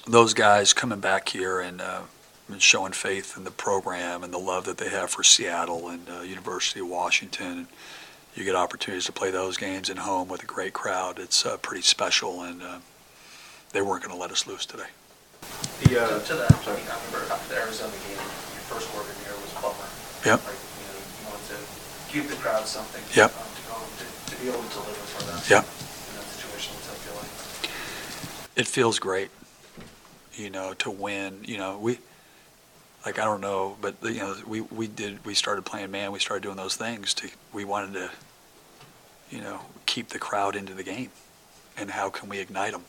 those 0.08 0.34
guys 0.34 0.72
coming 0.72 0.98
back 0.98 1.28
here 1.28 1.60
and, 1.60 1.80
uh, 1.80 2.02
and 2.48 2.62
showing 2.62 2.92
faith 2.92 3.36
in 3.36 3.44
the 3.44 3.50
program 3.50 4.22
and 4.22 4.32
the 4.32 4.38
love 4.38 4.64
that 4.64 4.78
they 4.78 4.88
have 4.88 5.10
for 5.10 5.22
Seattle 5.22 5.88
and 5.88 6.08
uh, 6.08 6.20
University 6.20 6.80
of 6.80 6.88
Washington. 6.88 7.58
And 7.58 7.66
you 8.34 8.44
get 8.44 8.54
opportunities 8.54 9.06
to 9.06 9.12
play 9.12 9.30
those 9.30 9.56
games 9.56 9.90
at 9.90 9.98
home 9.98 10.28
with 10.28 10.42
a 10.42 10.46
great 10.46 10.72
crowd. 10.72 11.18
It's 11.18 11.44
uh, 11.44 11.56
pretty 11.56 11.82
special, 11.82 12.42
and 12.42 12.62
uh, 12.62 12.78
they 13.72 13.82
weren't 13.82 14.02
going 14.04 14.14
to 14.14 14.20
let 14.20 14.30
us 14.30 14.46
lose 14.46 14.66
today. 14.66 14.90
The, 15.82 16.02
uh, 16.02 16.18
To 16.18 16.26
to 16.26 16.34
that 16.34 16.52
point, 16.62 16.80
I 16.88 16.96
remember 17.06 17.34
the 17.48 17.56
Arizona 17.56 17.92
game, 18.06 18.16
your 18.16 18.66
first 18.70 18.94
word 18.94 19.06
in 19.06 19.16
here 19.24 19.34
was 19.40 19.52
a 19.56 19.60
bummer. 19.62 19.88
Yep. 20.24 20.44
Like, 20.44 20.54
you 20.54 20.86
know, 20.86 20.98
you 21.00 21.24
wanted 21.28 21.48
to 21.48 21.58
give 22.12 22.30
the 22.30 22.36
crowd 22.36 22.66
something. 22.66 23.02
Yep. 23.16 23.34
um, 23.34 23.42
To 23.42 23.62
go, 23.68 23.76
to, 23.80 24.04
to 24.30 24.42
be 24.42 24.48
able 24.48 24.62
to 24.62 24.72
deliver 24.74 25.04
for 25.16 25.22
them. 25.26 25.38
Yep. 25.48 25.64
In 25.64 26.12
that 26.20 26.28
situation, 26.30 26.74
what's 26.74 26.88
that 26.88 26.98
feel 27.02 27.16
like? 27.16 27.70
It 28.56 28.66
feels 28.66 28.98
great, 28.98 29.30
you 30.34 30.50
know, 30.50 30.74
to 30.74 30.90
win. 30.90 31.40
You 31.44 31.58
know, 31.58 31.78
we 31.78 31.98
like 33.06 33.20
I 33.20 33.24
don't 33.24 33.40
know, 33.40 33.76
but 33.80 33.94
you 34.02 34.18
know, 34.18 34.36
we 34.46 34.60
we 34.60 34.88
did 34.88 35.24
we 35.24 35.32
started 35.32 35.64
playing 35.64 35.92
man. 35.92 36.10
We 36.10 36.18
started 36.18 36.42
doing 36.42 36.56
those 36.56 36.74
things. 36.74 37.14
To 37.14 37.30
we 37.52 37.64
wanted 37.64 37.94
to, 37.94 38.10
you 39.30 39.40
know, 39.40 39.60
keep 39.86 40.08
the 40.08 40.18
crowd 40.18 40.56
into 40.56 40.74
the 40.74 40.82
game, 40.82 41.10
and 41.78 41.92
how 41.92 42.10
can 42.10 42.28
we 42.28 42.40
ignite 42.40 42.72
them? 42.72 42.82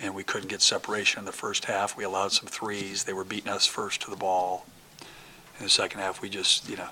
And 0.00 0.14
we 0.14 0.24
couldn't 0.24 0.48
get 0.48 0.60
separation 0.60 1.20
in 1.20 1.24
the 1.24 1.32
first 1.32 1.66
half. 1.66 1.96
We 1.96 2.04
allowed 2.04 2.32
some 2.32 2.48
threes. 2.48 3.04
They 3.04 3.12
were 3.12 3.24
beating 3.24 3.50
us 3.50 3.64
first 3.64 4.02
to 4.02 4.10
the 4.10 4.16
ball. 4.16 4.66
In 5.58 5.64
the 5.64 5.70
second 5.70 6.00
half, 6.00 6.20
we 6.20 6.28
just, 6.28 6.68
you 6.68 6.76
know, 6.76 6.88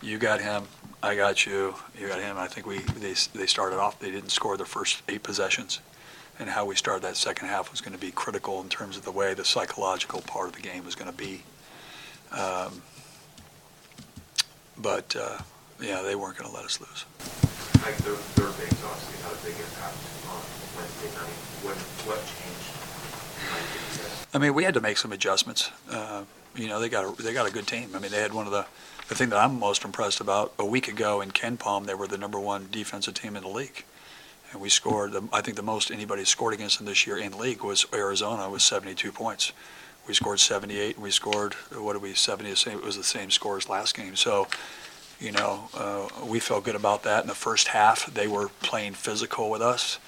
you 0.00 0.18
got 0.18 0.40
him, 0.40 0.64
I 1.02 1.14
got 1.14 1.46
you, 1.46 1.74
you 1.98 2.08
got 2.08 2.20
him. 2.20 2.36
I 2.38 2.46
think 2.46 2.64
we 2.64 2.78
they 2.78 3.14
they 3.34 3.46
started 3.46 3.80
off. 3.80 3.98
They 3.98 4.12
didn't 4.12 4.30
score 4.30 4.56
the 4.56 4.64
first 4.64 5.02
eight 5.08 5.24
possessions 5.24 5.80
and 6.38 6.48
how 6.48 6.64
we 6.64 6.74
started 6.74 7.02
that 7.02 7.16
second 7.16 7.48
half 7.48 7.70
was 7.70 7.80
going 7.80 7.92
to 7.92 7.98
be 8.00 8.10
critical 8.10 8.60
in 8.60 8.68
terms 8.68 8.96
of 8.96 9.04
the 9.04 9.10
way 9.12 9.34
the 9.34 9.44
psychological 9.44 10.20
part 10.22 10.48
of 10.48 10.54
the 10.54 10.62
game 10.62 10.84
was 10.84 10.94
going 10.94 11.10
to 11.10 11.16
be. 11.16 11.42
Um, 12.32 12.82
but 14.76 15.16
uh, 15.16 15.38
yeah, 15.80 16.02
they 16.02 16.14
weren't 16.14 16.36
going 16.36 16.48
to 16.48 16.54
let 16.54 16.64
us 16.64 16.80
lose. 16.80 17.04
Like 17.84 17.96
their, 17.98 18.14
their 18.36 18.48
obviously 18.48 19.22
had 19.22 19.32
a 19.32 19.44
big 19.44 19.54
impact 19.54 19.96
on 20.28 20.40
Wednesday 20.76 21.10
night. 21.16 21.34
What, 21.62 21.76
what 22.06 22.18
changed? 22.18 23.52
Like, 23.52 23.62
did 23.72 23.96
you 23.96 24.02
guys- 24.02 24.26
I 24.34 24.38
mean, 24.38 24.54
we 24.54 24.64
had 24.64 24.74
to 24.74 24.80
make 24.80 24.98
some 24.98 25.12
adjustments. 25.12 25.70
Uh, 25.90 26.24
you 26.54 26.68
know, 26.68 26.80
they 26.80 26.88
got 26.88 27.04
a, 27.18 27.22
they 27.22 27.32
got 27.32 27.48
a 27.48 27.52
good 27.52 27.66
team. 27.66 27.90
I 27.94 27.98
mean, 27.98 28.10
they 28.10 28.20
had 28.20 28.32
one 28.32 28.46
of 28.46 28.52
the 28.52 28.66
the 29.08 29.14
thing 29.14 29.30
that 29.30 29.38
I'm 29.38 29.58
most 29.58 29.84
impressed 29.84 30.20
about. 30.20 30.52
A 30.58 30.66
week 30.66 30.86
ago 30.86 31.22
in 31.22 31.30
KenPom, 31.30 31.86
they 31.86 31.94
were 31.94 32.06
the 32.06 32.18
number 32.18 32.38
one 32.38 32.68
defensive 32.70 33.14
team 33.14 33.36
in 33.36 33.42
the 33.42 33.48
league, 33.48 33.84
and 34.52 34.60
we 34.60 34.68
scored. 34.68 35.12
The, 35.12 35.28
I 35.32 35.40
think 35.40 35.56
the 35.56 35.62
most 35.62 35.90
anybody 35.90 36.24
scored 36.24 36.54
against 36.54 36.78
them 36.78 36.86
this 36.86 37.06
year 37.06 37.18
in 37.18 37.36
league 37.36 37.62
was 37.62 37.86
Arizona, 37.92 38.50
with 38.50 38.62
72 38.62 39.12
points. 39.12 39.52
We 40.06 40.14
scored 40.14 40.40
78, 40.40 40.94
and 40.94 41.02
we 41.02 41.10
scored 41.10 41.54
what 41.72 41.92
did 41.92 42.02
we 42.02 42.14
70? 42.14 42.50
The 42.50 42.56
same. 42.56 42.78
It 42.78 42.84
was 42.84 42.96
the 42.96 43.04
same 43.04 43.30
score 43.30 43.56
as 43.56 43.68
last 43.68 43.94
game. 43.94 44.16
So, 44.16 44.48
you 45.20 45.32
know, 45.32 45.68
uh, 45.74 46.08
we 46.24 46.40
felt 46.40 46.64
good 46.64 46.76
about 46.76 47.02
that. 47.02 47.22
In 47.22 47.28
the 47.28 47.34
first 47.34 47.68
half, 47.68 48.06
they 48.12 48.26
were 48.26 48.48
playing 48.62 48.94
physical 48.94 49.50
with 49.50 49.60
us. 49.60 49.98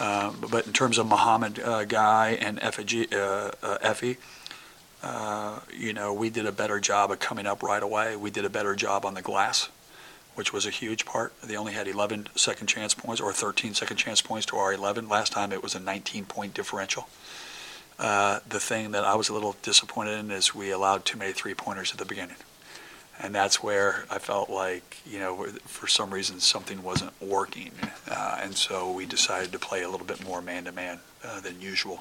Um, 0.00 0.44
but 0.50 0.66
in 0.66 0.72
terms 0.72 0.98
of 0.98 1.06
Muhammad 1.06 1.58
uh, 1.60 1.84
Guy 1.84 2.38
and 2.40 2.60
Efe, 2.60 3.12
uh, 3.12 3.52
uh, 3.62 3.78
Efe, 3.78 4.16
uh, 5.02 5.60
you 5.76 5.92
know, 5.92 6.12
we 6.12 6.30
did 6.30 6.46
a 6.46 6.52
better 6.52 6.80
job 6.80 7.10
of 7.10 7.18
coming 7.18 7.46
up 7.46 7.62
right 7.62 7.82
away. 7.82 8.16
We 8.16 8.30
did 8.30 8.44
a 8.44 8.50
better 8.50 8.74
job 8.74 9.04
on 9.04 9.14
the 9.14 9.22
glass, 9.22 9.68
which 10.38 10.52
was 10.52 10.64
a 10.64 10.70
huge 10.70 11.04
part. 11.04 11.32
They 11.42 11.56
only 11.56 11.72
had 11.72 11.88
11 11.88 12.28
second 12.36 12.68
chance 12.68 12.94
points 12.94 13.20
or 13.20 13.32
13 13.32 13.74
second 13.74 13.96
chance 13.96 14.22
points 14.22 14.46
to 14.46 14.56
our 14.56 14.72
11. 14.72 15.08
Last 15.08 15.32
time 15.32 15.50
it 15.50 15.64
was 15.64 15.74
a 15.74 15.80
19 15.80 16.26
point 16.26 16.54
differential. 16.54 17.08
Uh, 17.98 18.38
the 18.48 18.60
thing 18.60 18.92
that 18.92 19.02
I 19.02 19.16
was 19.16 19.28
a 19.28 19.34
little 19.34 19.56
disappointed 19.62 20.16
in 20.16 20.30
is 20.30 20.54
we 20.54 20.70
allowed 20.70 21.04
too 21.04 21.18
many 21.18 21.32
three 21.32 21.54
pointers 21.54 21.90
at 21.90 21.98
the 21.98 22.04
beginning. 22.04 22.36
And 23.18 23.34
that's 23.34 23.64
where 23.64 24.04
I 24.08 24.20
felt 24.20 24.48
like, 24.48 24.98
you 25.04 25.18
know, 25.18 25.46
for 25.64 25.88
some 25.88 26.14
reason 26.14 26.38
something 26.38 26.84
wasn't 26.84 27.20
working. 27.20 27.72
Uh, 28.08 28.38
and 28.40 28.56
so 28.56 28.92
we 28.92 29.06
decided 29.06 29.50
to 29.50 29.58
play 29.58 29.82
a 29.82 29.90
little 29.90 30.06
bit 30.06 30.24
more 30.24 30.40
man 30.40 30.66
to 30.66 30.72
man 30.72 31.00
than 31.42 31.60
usual. 31.60 32.00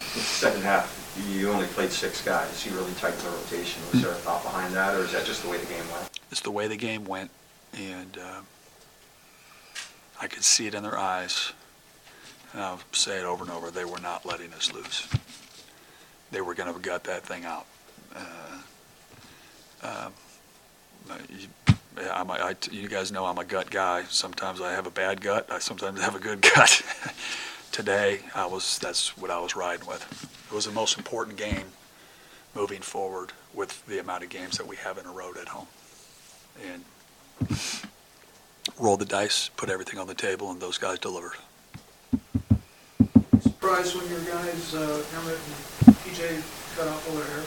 Second 0.00 0.62
half, 0.62 1.12
you 1.28 1.50
only 1.50 1.66
played 1.66 1.90
six 1.90 2.24
guys. 2.24 2.64
You 2.64 2.72
really 2.74 2.92
tightened 2.94 3.22
the 3.22 3.30
rotation. 3.30 3.82
Was 3.92 4.02
there 4.02 4.12
a 4.12 4.14
thought 4.14 4.42
behind 4.44 4.72
that, 4.74 4.94
or 4.94 5.00
is 5.02 5.12
that 5.12 5.26
just 5.26 5.42
the 5.42 5.48
way 5.48 5.58
the 5.58 5.66
game 5.66 5.84
went? 5.92 6.20
It's 6.30 6.40
the 6.40 6.50
way 6.50 6.68
the 6.68 6.76
game 6.76 7.04
went, 7.04 7.30
and 7.76 8.18
uh, 8.18 8.40
I 10.20 10.26
could 10.26 10.44
see 10.44 10.66
it 10.66 10.74
in 10.74 10.82
their 10.82 10.98
eyes. 10.98 11.52
And 12.52 12.62
I'll 12.62 12.80
say 12.92 13.18
it 13.18 13.24
over 13.24 13.44
and 13.44 13.52
over. 13.52 13.70
They 13.70 13.84
were 13.84 14.00
not 14.00 14.26
letting 14.26 14.52
us 14.52 14.72
lose. 14.72 15.08
They 16.30 16.40
were 16.40 16.54
going 16.54 16.72
to 16.72 16.78
gut 16.80 17.04
that 17.04 17.22
thing 17.22 17.44
out. 17.44 17.66
Uh, 18.14 18.58
um, 19.82 20.12
you, 21.28 21.48
I'm 22.12 22.30
a, 22.30 22.32
I, 22.32 22.54
you 22.70 22.88
guys 22.88 23.10
know 23.12 23.24
I'm 23.24 23.38
a 23.38 23.44
gut 23.44 23.70
guy. 23.70 24.04
Sometimes 24.08 24.60
I 24.60 24.72
have 24.72 24.86
a 24.86 24.90
bad 24.90 25.20
gut. 25.20 25.50
I 25.50 25.58
sometimes 25.58 26.00
have 26.00 26.14
a 26.14 26.18
good 26.18 26.42
gut. 26.54 26.82
Today, 27.72 28.20
I 28.34 28.46
was 28.46 28.78
that's 28.78 29.16
what 29.16 29.30
I 29.30 29.38
was 29.40 29.54
riding 29.56 29.86
with. 29.86 30.04
It 30.50 30.54
was 30.54 30.66
the 30.66 30.72
most 30.72 30.98
important 30.98 31.36
game 31.36 31.66
moving 32.54 32.80
forward 32.80 33.32
with 33.54 33.84
the 33.86 34.00
amount 34.00 34.24
of 34.24 34.28
games 34.28 34.58
that 34.58 34.66
we 34.66 34.76
have 34.76 34.98
in 34.98 35.06
a 35.06 35.12
row 35.12 35.32
at 35.40 35.48
home. 35.48 35.66
And 36.72 36.84
roll 38.80 38.96
the 38.96 39.04
dice, 39.04 39.50
put 39.56 39.68
everything 39.68 39.98
on 39.98 40.06
the 40.06 40.14
table, 40.14 40.50
and 40.50 40.60
those 40.60 40.78
guys 40.78 40.98
delivered. 40.98 41.32
Surprised 43.40 43.94
when 43.96 44.08
your 44.08 44.20
guys, 44.20 44.74
uh, 44.74 45.02
Emmitt 45.14 45.38
and 45.86 45.96
PJ 45.96 46.42
cut 46.76 46.88
off 46.88 47.08
over 47.10 47.22
there. 47.22 47.44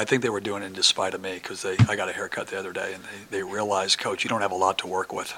I 0.00 0.04
think 0.04 0.22
they 0.22 0.28
were 0.28 0.40
doing 0.40 0.64
it 0.64 0.66
in 0.66 0.72
despite 0.72 1.14
of 1.14 1.20
me 1.20 1.34
because 1.34 1.62
they 1.62 1.76
I 1.88 1.94
got 1.94 2.08
a 2.08 2.12
haircut 2.12 2.48
the 2.48 2.58
other 2.58 2.72
day 2.72 2.94
and 2.94 3.04
they, 3.04 3.38
they 3.38 3.42
realized, 3.44 3.98
Coach, 3.98 4.24
you 4.24 4.30
don't 4.30 4.40
have 4.40 4.50
a 4.50 4.56
lot 4.56 4.78
to 4.78 4.88
work 4.88 5.12
with. 5.12 5.32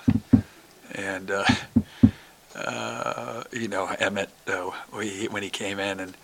And, 0.92 1.30
uh, 1.30 1.44
uh, 2.54 3.44
you 3.52 3.68
know, 3.68 3.86
Emmitt, 3.86 4.28
uh, 4.46 4.70
we, 4.96 5.26
when 5.26 5.42
he 5.42 5.50
came 5.50 5.78
in 5.78 6.00
and 6.00 6.16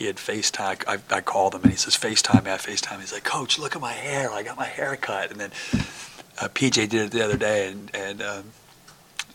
he 0.00 0.06
had 0.06 0.16
FaceTime, 0.16 0.82
I, 0.88 0.96
I 1.14 1.20
called 1.20 1.54
him 1.54 1.60
and 1.60 1.70
he 1.70 1.76
says, 1.76 1.94
FaceTime 1.94 2.44
me, 2.44 2.50
FaceTime. 2.52 3.00
He's 3.00 3.12
like, 3.12 3.22
Coach, 3.22 3.58
look 3.58 3.76
at 3.76 3.82
my 3.82 3.92
hair. 3.92 4.30
I 4.32 4.42
got 4.42 4.56
my 4.56 4.64
hair 4.64 4.96
cut. 4.96 5.30
And 5.30 5.38
then 5.38 5.50
uh, 6.40 6.48
PJ 6.48 6.88
did 6.88 6.94
it 6.94 7.10
the 7.10 7.22
other 7.22 7.36
day 7.36 7.68
and, 7.70 7.90
and 7.94 8.22
um, 8.22 8.44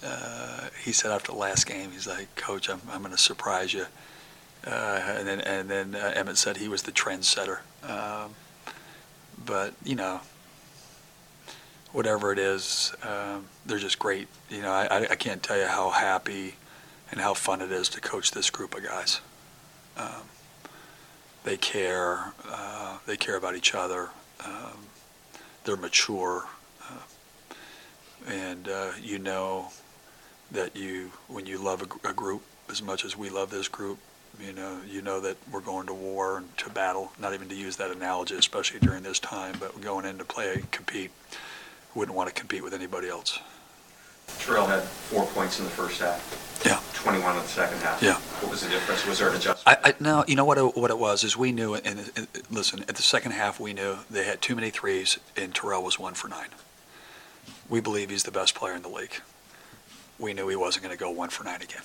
uh, 0.04 0.70
he 0.84 0.92
said 0.92 1.12
after 1.12 1.32
the 1.34 1.38
last 1.38 1.68
game, 1.68 1.92
he's 1.92 2.08
like, 2.08 2.36
Coach, 2.36 2.68
I'm, 2.68 2.82
I'm 2.90 3.02
going 3.02 3.12
to 3.12 3.18
surprise 3.22 3.76
you. 3.76 3.86
Uh, 4.66 5.04
and 5.20 5.28
then, 5.28 5.40
and 5.42 5.70
then 5.70 5.94
uh, 5.94 6.14
Emmitt 6.18 6.38
said 6.38 6.58
he 6.58 6.68
was 6.68 6.82
the 6.82 6.92
trendsetter. 6.92 7.60
Um, 7.88 8.32
but, 9.46 9.76
you 9.84 9.94
know, 9.94 10.22
whatever 11.92 12.32
it 12.34 12.40
is, 12.40 12.92
um, 13.04 13.46
they're 13.68 13.78
just 13.78 14.00
great. 14.00 14.28
You 14.50 14.64
know, 14.64 14.72
I, 14.72 14.86
I- 14.88 15.08
I 15.12 15.16
can't 15.16 15.44
tell 15.44 15.60
you 15.60 15.68
how 15.68 15.92
happy 15.92 16.56
and 17.12 17.22
how 17.22 17.36
fun 17.36 17.62
it 17.62 17.72
is 17.72 17.88
to 17.90 18.02
coach 18.02 18.32
this 18.32 18.50
group 18.50 18.76
of 18.76 18.84
guys. 18.84 19.22
Um, 19.96 20.24
they 21.46 21.56
care. 21.56 22.34
Uh, 22.50 22.98
they 23.06 23.16
care 23.16 23.38
about 23.38 23.56
each 23.56 23.74
other. 23.74 24.10
Um, 24.44 24.80
they're 25.64 25.78
mature, 25.78 26.46
uh, 26.84 27.54
and 28.28 28.68
uh, 28.68 28.92
you 29.02 29.20
know 29.20 29.70
that 30.52 30.76
you, 30.76 31.12
when 31.28 31.46
you 31.46 31.58
love 31.58 31.82
a, 31.82 32.10
a 32.10 32.14
group 32.14 32.42
as 32.70 32.82
much 32.82 33.06
as 33.06 33.16
we 33.18 33.30
love 33.30 33.50
this 33.50 33.68
group, 33.68 33.98
you 34.40 34.54
know, 34.54 34.80
you 34.88 35.02
know 35.02 35.20
that 35.22 35.38
we're 35.52 35.62
going 35.62 35.88
to 35.88 35.94
war 35.94 36.38
and 36.38 36.58
to 36.58 36.70
battle. 36.70 37.12
Not 37.20 37.34
even 37.34 37.48
to 37.50 37.56
use 37.56 37.78
that 37.78 37.92
analogy, 37.92 38.36
especially 38.36 38.80
during 38.80 39.04
this 39.04 39.20
time, 39.20 39.56
but 39.60 39.80
going 39.82 40.06
in 40.06 40.18
to 40.18 40.26
play 40.26 40.64
compete. 40.72 41.12
Wouldn't 41.94 42.16
want 42.16 42.28
to 42.28 42.36
compete 42.36 42.64
with 42.64 42.74
anybody 42.74 43.08
else. 43.08 43.40
Terrell 44.46 44.68
had 44.68 44.84
four 44.84 45.26
points 45.26 45.58
in 45.58 45.66
the 45.66 45.72
first 45.72 46.00
half. 46.00 46.62
Yeah. 46.64 46.80
21 46.94 47.36
in 47.36 47.42
the 47.42 47.48
second 47.48 47.80
half. 47.80 48.02
Yeah. 48.02 48.14
What 48.42 48.52
was 48.52 48.62
the 48.62 48.70
difference? 48.70 49.04
Was 49.08 49.18
there 49.18 49.30
an 49.30 49.36
adjustment? 49.36 49.80
I, 49.84 49.90
I 49.90 49.94
no, 50.00 50.24
you 50.28 50.36
know 50.36 50.46
what 50.46 50.60
it, 50.60 50.78
what 50.78 50.92
it 50.92 51.00
was 51.00 51.24
is 51.24 51.36
we 51.36 51.52
knew, 51.52 51.74
and, 51.74 52.12
and 52.16 52.28
listen, 52.52 52.82
at 52.82 52.96
the 52.96 53.02
second 53.02 53.32
half 53.32 53.60
we 53.60 53.74
knew 53.74 53.98
they 54.10 54.24
had 54.24 54.42
too 54.42 54.54
many 54.54 54.70
threes, 54.70 55.18
and 55.36 55.54
Terrell 55.54 55.84
was 55.84 55.98
one 55.98 56.14
for 56.14 56.28
nine. 56.28 56.50
We 57.70 57.80
believe 57.82 58.12
he's 58.12 58.24
the 58.24 58.32
best 58.32 58.54
player 58.54 58.76
in 58.76 58.84
the 58.84 58.90
league. 58.90 59.16
We 60.20 60.34
knew 60.34 60.48
he 60.48 60.56
wasn't 60.56 60.86
going 60.86 60.96
to 60.96 61.04
go 61.04 61.10
one 61.10 61.30
for 61.30 61.44
nine 61.44 61.64
again, 61.64 61.84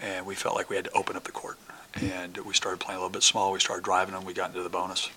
and 0.00 0.24
we 0.24 0.36
felt 0.36 0.54
like 0.54 0.70
we 0.70 0.76
had 0.76 0.84
to 0.84 0.92
open 0.92 1.16
up 1.16 1.24
the 1.24 1.32
court. 1.32 1.58
And 2.00 2.36
we 2.38 2.54
started 2.54 2.78
playing 2.78 2.98
a 2.98 3.00
little 3.00 3.12
bit 3.12 3.24
small. 3.24 3.50
We 3.50 3.58
started 3.58 3.84
driving 3.84 4.14
him. 4.14 4.24
We 4.24 4.34
got 4.34 4.50
into 4.50 4.62
the 4.62 4.68
bonus, 4.68 5.10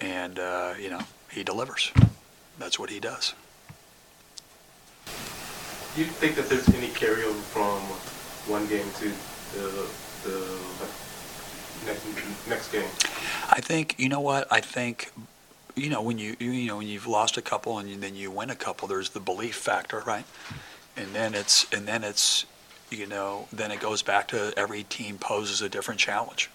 and 0.00 0.38
uh, 0.40 0.74
you 0.80 0.90
know 0.90 1.00
he 1.30 1.44
delivers. 1.44 1.92
That's 2.58 2.76
what 2.76 2.90
he 2.90 2.98
does. 2.98 3.34
Do 5.96 6.02
you 6.02 6.08
think 6.08 6.36
that 6.36 6.50
there's 6.50 6.68
any 6.74 6.88
carryover 6.88 7.40
from 7.40 7.80
one 8.52 8.66
game 8.66 8.84
to 8.98 9.08
the, 9.56 9.88
the 10.28 10.58
next, 11.86 12.46
next 12.46 12.70
game? 12.70 12.90
I 13.50 13.62
think 13.62 13.94
you 13.96 14.10
know 14.10 14.20
what 14.20 14.46
I 14.52 14.60
think. 14.60 15.10
You 15.74 15.88
know 15.88 16.02
when 16.02 16.18
you 16.18 16.36
you 16.38 16.66
know 16.66 16.76
when 16.76 16.86
you've 16.86 17.06
lost 17.06 17.38
a 17.38 17.42
couple 17.42 17.78
and 17.78 18.02
then 18.02 18.14
you 18.14 18.30
win 18.30 18.50
a 18.50 18.54
couple, 18.54 18.86
there's 18.86 19.08
the 19.08 19.20
belief 19.20 19.56
factor, 19.56 20.00
right? 20.00 20.26
And 20.98 21.14
then 21.14 21.34
it's 21.34 21.66
and 21.72 21.88
then 21.88 22.04
it's 22.04 22.44
you 22.90 23.06
know 23.06 23.48
then 23.50 23.70
it 23.70 23.80
goes 23.80 24.02
back 24.02 24.28
to 24.28 24.52
every 24.54 24.82
team 24.82 25.16
poses 25.16 25.62
a 25.62 25.68
different 25.70 25.98
challenge. 25.98 26.50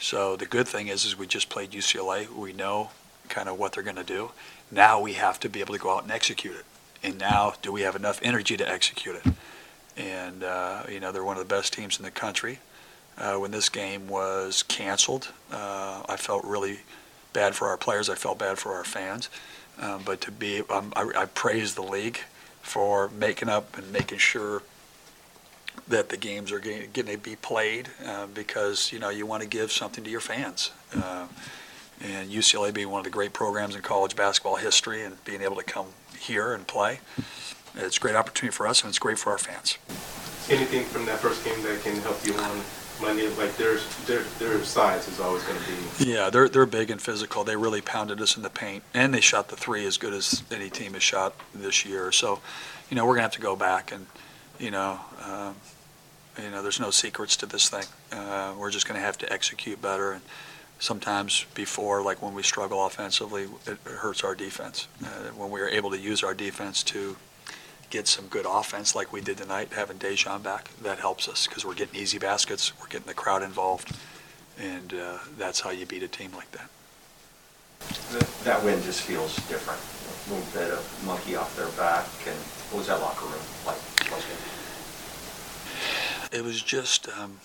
So 0.00 0.34
the 0.34 0.46
good 0.46 0.66
thing 0.66 0.88
is 0.88 1.04
is 1.04 1.16
we 1.16 1.28
just 1.28 1.48
played 1.48 1.70
UCLA. 1.70 2.28
We 2.28 2.52
know 2.52 2.90
kind 3.28 3.48
of 3.48 3.56
what 3.56 3.72
they're 3.72 3.84
going 3.84 3.94
to 3.94 4.02
do. 4.02 4.32
Now 4.72 5.00
we 5.00 5.12
have 5.12 5.38
to 5.40 5.48
be 5.48 5.60
able 5.60 5.74
to 5.74 5.80
go 5.80 5.94
out 5.96 6.02
and 6.02 6.10
execute 6.10 6.56
it. 6.56 6.64
And 7.04 7.18
now 7.18 7.54
do 7.62 7.70
we 7.70 7.82
have 7.82 7.94
enough 7.94 8.18
energy 8.22 8.56
to 8.56 8.68
execute 8.68 9.16
it? 9.16 9.32
And 9.96 10.42
uh, 10.42 10.84
you 10.88 10.98
know 10.98 11.12
they're 11.12 11.22
one 11.22 11.36
of 11.36 11.46
the 11.46 11.54
best 11.54 11.74
teams 11.74 11.98
in 11.98 12.04
the 12.04 12.10
country 12.10 12.58
uh, 13.18 13.34
when 13.36 13.50
this 13.50 13.68
game 13.68 14.08
was 14.08 14.62
canceled. 14.64 15.28
Uh, 15.52 16.02
I 16.08 16.16
felt 16.16 16.44
really 16.44 16.80
bad 17.32 17.54
for 17.54 17.68
our 17.68 17.76
players. 17.76 18.08
I 18.08 18.14
felt 18.14 18.38
bad 18.38 18.58
for 18.58 18.72
our 18.72 18.84
fans. 18.84 19.28
Um, 19.78 20.02
but 20.04 20.20
to 20.22 20.30
be, 20.30 20.62
um, 20.70 20.92
I, 20.96 21.10
I 21.16 21.24
praise 21.26 21.74
the 21.74 21.82
league 21.82 22.20
for 22.62 23.08
making 23.08 23.48
up 23.48 23.76
and 23.76 23.92
making 23.92 24.18
sure 24.18 24.62
that 25.88 26.08
the 26.08 26.16
games 26.16 26.52
are 26.52 26.60
getting, 26.60 26.90
getting 26.92 27.16
to 27.16 27.20
be 27.20 27.36
played 27.36 27.88
uh, 28.06 28.26
because 28.26 28.92
you 28.92 28.98
know 28.98 29.10
you 29.10 29.26
want 29.26 29.42
to 29.42 29.48
give 29.48 29.70
something 29.70 30.04
to 30.04 30.10
your 30.10 30.20
fans. 30.20 30.70
And 32.00 32.30
UCLA 32.30 32.72
being 32.72 32.90
one 32.90 33.00
of 33.00 33.04
the 33.04 33.10
great 33.10 33.32
programs 33.32 33.74
in 33.74 33.82
college 33.82 34.16
basketball 34.16 34.56
history 34.56 35.02
and 35.02 35.22
being 35.24 35.42
able 35.42 35.56
to 35.56 35.62
come 35.62 35.86
here 36.18 36.54
and 36.54 36.66
play, 36.66 37.00
it's 37.76 37.96
a 37.96 38.00
great 38.00 38.14
opportunity 38.14 38.54
for 38.54 38.66
us 38.66 38.82
and 38.82 38.88
it's 38.88 38.98
great 38.98 39.18
for 39.18 39.30
our 39.30 39.38
fans. 39.38 39.78
Anything 40.50 40.84
from 40.84 41.06
that 41.06 41.18
first 41.20 41.44
game 41.44 41.62
that 41.62 41.82
can 41.82 41.96
help 42.02 42.24
you 42.26 42.34
on 42.34 42.60
Monday? 43.00 43.28
Like 43.36 43.56
there's, 43.56 43.86
their, 44.06 44.22
their 44.38 44.62
size 44.64 45.08
is 45.08 45.20
always 45.20 45.42
going 45.44 45.58
to 45.58 46.04
be. 46.04 46.10
Yeah, 46.10 46.30
they're 46.30 46.48
they're 46.48 46.66
big 46.66 46.90
and 46.90 47.00
physical. 47.00 47.44
They 47.44 47.56
really 47.56 47.80
pounded 47.80 48.20
us 48.20 48.36
in 48.36 48.42
the 48.42 48.50
paint, 48.50 48.82
and 48.92 49.14
they 49.14 49.20
shot 49.20 49.48
the 49.48 49.56
three 49.56 49.86
as 49.86 49.96
good 49.96 50.12
as 50.12 50.42
any 50.50 50.68
team 50.70 50.92
has 50.94 51.02
shot 51.02 51.34
this 51.54 51.84
year. 51.86 52.12
So, 52.12 52.40
you 52.90 52.96
know, 52.96 53.06
we're 53.06 53.14
gonna 53.14 53.22
have 53.22 53.32
to 53.32 53.40
go 53.40 53.56
back 53.56 53.90
and, 53.92 54.06
you 54.58 54.70
know, 54.70 55.00
um, 55.24 55.56
you 56.42 56.50
know, 56.50 56.62
there's 56.62 56.80
no 56.80 56.90
secrets 56.90 57.36
to 57.38 57.46
this 57.46 57.68
thing. 57.68 57.84
Uh, 58.12 58.54
we're 58.58 58.70
just 58.70 58.86
gonna 58.86 59.00
have 59.00 59.16
to 59.18 59.32
execute 59.32 59.80
better. 59.80 60.12
And 60.12 60.22
sometimes 60.78 61.46
before, 61.54 62.02
like 62.02 62.22
when 62.22 62.34
we 62.34 62.42
struggle 62.42 62.84
offensively, 62.86 63.46
it 63.66 63.78
hurts 63.84 64.24
our 64.24 64.34
defense. 64.34 64.88
Uh, 65.02 65.30
when 65.36 65.50
we 65.50 65.60
are 65.60 65.68
able 65.68 65.90
to 65.90 65.98
use 65.98 66.22
our 66.22 66.34
defense 66.34 66.82
to 66.84 67.16
get 67.90 68.06
some 68.08 68.26
good 68.26 68.46
offense 68.46 68.94
like 68.94 69.12
we 69.12 69.20
did 69.20 69.38
tonight, 69.38 69.68
having 69.72 69.98
Daejon 69.98 70.42
back, 70.42 70.70
that 70.82 70.98
helps 70.98 71.28
us 71.28 71.46
because 71.46 71.64
we're 71.64 71.74
getting 71.74 72.00
easy 72.00 72.18
baskets, 72.18 72.72
we're 72.80 72.88
getting 72.88 73.06
the 73.06 73.14
crowd 73.14 73.42
involved, 73.42 73.96
and 74.58 74.94
uh, 74.94 75.18
that's 75.38 75.60
how 75.60 75.70
you 75.70 75.86
beat 75.86 76.02
a 76.02 76.08
team 76.08 76.32
like 76.34 76.50
that. 76.52 76.68
That- 78.44 78.64
win 78.64 78.82
just 78.82 79.02
feels 79.02 79.36
different. 79.48 79.80
A 80.26 80.34
little 80.34 80.52
bit 80.52 80.72
of 80.72 81.02
monkey 81.06 81.36
off 81.36 81.54
their 81.56 81.68
back. 81.70 82.06
And 82.26 82.36
what 82.70 82.78
was 82.78 82.86
that 82.88 83.00
locker 83.00 83.26
room 83.26 83.40
like? 83.66 83.76
It 86.32 86.42
was 86.42 86.62
just, 86.62 87.08
um, 87.10 87.38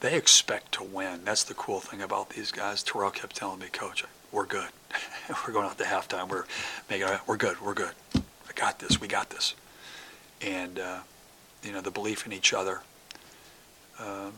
they 0.00 0.14
expect 0.14 0.72
to 0.72 0.84
win. 0.84 1.24
That's 1.24 1.44
the 1.44 1.54
cool 1.54 1.80
thing 1.80 2.00
about 2.00 2.30
these 2.30 2.52
guys. 2.52 2.82
Terrell 2.82 3.10
kept 3.10 3.36
telling 3.36 3.58
me, 3.58 3.66
Coach, 3.72 4.04
we're 4.30 4.46
good. 4.46 4.68
we're 5.46 5.52
going 5.52 5.66
out 5.66 5.78
to 5.78 5.84
halftime. 5.84 6.28
We're 6.28 6.44
making, 6.88 7.08
we're 7.26 7.36
good. 7.36 7.60
We're 7.60 7.74
good. 7.74 7.92
I 8.14 8.52
got 8.54 8.78
this. 8.78 9.00
We 9.00 9.08
got 9.08 9.30
this. 9.30 9.54
And, 10.40 10.78
uh, 10.78 11.00
you 11.64 11.72
know, 11.72 11.80
the 11.80 11.90
belief 11.90 12.26
in 12.26 12.32
each 12.32 12.52
other. 12.54 12.82
Um, 13.98 14.34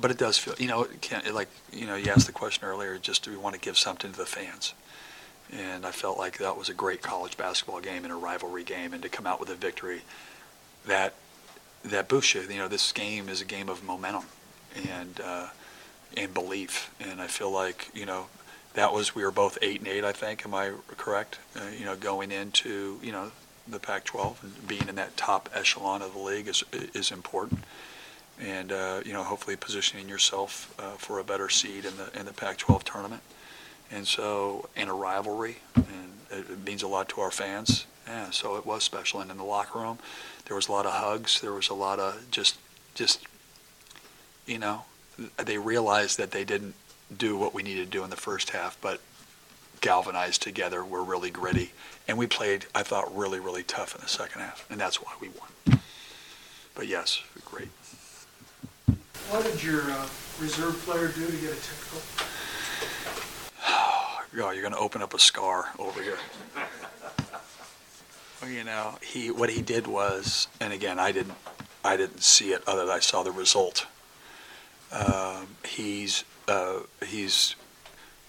but 0.00 0.10
it 0.10 0.18
does 0.18 0.38
feel, 0.38 0.54
you 0.58 0.66
know, 0.66 0.82
it 0.82 1.00
can't, 1.00 1.24
it 1.26 1.34
like, 1.34 1.48
you 1.72 1.86
know, 1.86 1.94
you 1.94 2.10
asked 2.10 2.26
the 2.26 2.32
question 2.32 2.64
earlier, 2.64 2.98
just 2.98 3.24
do 3.24 3.30
we 3.30 3.36
want 3.36 3.54
to 3.54 3.60
give 3.60 3.78
something 3.78 4.10
to 4.10 4.18
the 4.18 4.26
fans? 4.26 4.74
And 5.52 5.86
I 5.86 5.92
felt 5.92 6.18
like 6.18 6.38
that 6.38 6.56
was 6.56 6.68
a 6.68 6.74
great 6.74 7.02
college 7.02 7.36
basketball 7.36 7.80
game 7.80 8.04
and 8.04 8.12
a 8.12 8.16
rivalry 8.16 8.64
game, 8.64 8.92
and 8.92 9.02
to 9.02 9.08
come 9.08 9.26
out 9.26 9.40
with 9.40 9.50
a 9.50 9.56
victory 9.56 10.02
that 10.86 11.14
that 11.84 12.08
boosts 12.08 12.34
you. 12.34 12.42
You 12.42 12.58
know, 12.58 12.68
this 12.68 12.92
game 12.92 13.28
is 13.28 13.40
a 13.40 13.44
game 13.44 13.68
of 13.68 13.82
momentum 13.82 14.24
and 14.76 15.20
uh, 15.22 15.48
and 16.16 16.34
belief, 16.34 16.92
and 17.00 17.20
I 17.20 17.26
feel 17.26 17.50
like 17.50 17.90
you 17.94 18.06
know 18.06 18.26
that 18.74 18.92
was 18.92 19.14
we 19.14 19.24
were 19.24 19.30
both 19.30 19.58
eight 19.62 19.80
and 19.80 19.88
eight. 19.88 20.04
I 20.04 20.12
think, 20.12 20.44
am 20.44 20.54
I 20.54 20.72
correct? 20.96 21.38
Uh, 21.56 21.70
you 21.76 21.84
know, 21.84 21.96
going 21.96 22.30
into 22.32 22.98
you 23.02 23.12
know 23.12 23.32
the 23.68 23.78
Pac-12 23.78 24.42
and 24.42 24.68
being 24.68 24.88
in 24.88 24.96
that 24.96 25.16
top 25.16 25.48
echelon 25.54 26.02
of 26.02 26.12
the 26.14 26.20
league 26.20 26.48
is 26.48 26.64
is 26.72 27.10
important. 27.10 27.60
And 28.40 28.72
uh, 28.72 29.02
you 29.04 29.12
know, 29.12 29.22
hopefully 29.22 29.56
positioning 29.56 30.08
yourself 30.08 30.74
uh, 30.78 30.92
for 30.92 31.18
a 31.18 31.24
better 31.24 31.48
seed 31.48 31.84
in 31.84 31.96
the 31.96 32.18
in 32.18 32.26
the 32.26 32.32
Pac-12 32.32 32.82
tournament. 32.84 33.22
And 33.92 34.06
so, 34.06 34.68
in 34.76 34.88
a 34.88 34.94
rivalry, 34.94 35.56
and 35.74 36.12
it, 36.30 36.48
it 36.48 36.64
means 36.64 36.84
a 36.84 36.88
lot 36.88 37.08
to 37.10 37.20
our 37.20 37.32
fans. 37.32 37.86
Yeah, 38.06 38.30
so 38.30 38.56
it 38.56 38.64
was 38.64 38.84
special. 38.84 39.20
And 39.20 39.30
in 39.30 39.36
the 39.36 39.44
locker 39.44 39.80
room, 39.80 39.98
there 40.46 40.54
was 40.54 40.68
a 40.68 40.72
lot 40.72 40.86
of 40.86 40.92
hugs. 40.92 41.40
There 41.40 41.52
was 41.52 41.68
a 41.68 41.74
lot 41.74 41.98
of 41.98 42.30
just, 42.30 42.58
just, 42.94 43.26
you 44.50 44.58
know, 44.58 44.82
they 45.36 45.58
realized 45.58 46.18
that 46.18 46.32
they 46.32 46.44
didn't 46.44 46.74
do 47.16 47.36
what 47.36 47.54
we 47.54 47.62
needed 47.62 47.84
to 47.84 47.98
do 47.98 48.02
in 48.02 48.10
the 48.10 48.16
first 48.16 48.50
half, 48.50 48.76
but 48.80 49.00
galvanized 49.80 50.42
together. 50.42 50.84
We're 50.84 51.04
really 51.04 51.30
gritty, 51.30 51.70
and 52.08 52.18
we 52.18 52.26
played. 52.26 52.66
I 52.74 52.82
thought 52.82 53.16
really, 53.16 53.38
really 53.38 53.62
tough 53.62 53.94
in 53.94 54.00
the 54.00 54.08
second 54.08 54.40
half, 54.40 54.66
and 54.68 54.80
that's 54.80 55.00
why 55.00 55.12
we 55.20 55.28
won. 55.28 55.80
But 56.74 56.88
yes, 56.88 57.22
great. 57.44 57.68
What 59.28 59.44
did 59.44 59.62
your 59.62 59.82
uh, 59.82 60.08
reserve 60.40 60.76
player 60.84 61.08
do 61.08 61.26
to 61.26 61.36
get 61.36 61.52
a 61.52 61.60
technical? 61.62 62.00
Oh, 63.68 64.22
God, 64.34 64.50
you're 64.50 64.62
going 64.62 64.74
to 64.74 64.80
open 64.80 65.00
up 65.00 65.14
a 65.14 65.18
scar 65.20 65.68
over 65.78 66.02
here. 66.02 66.18
Well, 68.40 68.50
you 68.50 68.64
know, 68.64 68.94
he 69.02 69.30
what 69.30 69.50
he 69.50 69.60
did 69.60 69.86
was, 69.86 70.48
and 70.62 70.72
again, 70.72 70.98
I 70.98 71.12
didn't, 71.12 71.34
I 71.84 71.98
didn't 71.98 72.22
see 72.22 72.54
it 72.54 72.62
other 72.66 72.86
than 72.86 72.96
I 72.96 73.00
saw 73.00 73.22
the 73.22 73.30
result. 73.30 73.86
Um, 74.92 75.48
he's 75.64 76.24
uh, 76.48 76.80
he's 77.06 77.54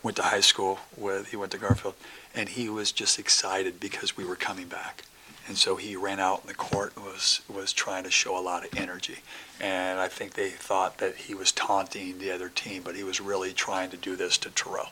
went 0.03 0.17
to 0.17 0.23
high 0.23 0.41
school 0.41 0.79
with 0.97 1.29
he 1.29 1.37
went 1.37 1.51
to 1.53 1.57
Garfield, 1.57 1.95
and 2.35 2.49
he 2.49 2.69
was 2.69 2.91
just 2.91 3.19
excited 3.19 3.79
because 3.79 4.15
we 4.17 4.25
were 4.25 4.35
coming 4.35 4.67
back, 4.67 5.03
and 5.47 5.57
so 5.57 5.75
he 5.75 5.95
ran 5.95 6.19
out 6.19 6.41
in 6.41 6.47
the 6.47 6.53
court 6.53 6.93
and 6.95 7.05
was 7.05 7.41
was 7.49 7.73
trying 7.73 8.03
to 8.03 8.11
show 8.11 8.37
a 8.37 8.41
lot 8.41 8.65
of 8.65 8.77
energy, 8.77 9.19
and 9.59 9.99
I 9.99 10.07
think 10.07 10.33
they 10.33 10.49
thought 10.49 10.99
that 10.99 11.15
he 11.15 11.33
was 11.33 11.51
taunting 11.51 12.19
the 12.19 12.31
other 12.31 12.49
team, 12.49 12.83
but 12.83 12.95
he 12.95 13.03
was 13.03 13.19
really 13.19 13.53
trying 13.53 13.89
to 13.91 13.97
do 13.97 14.15
this 14.15 14.37
to 14.39 14.49
Terrell 14.49 14.89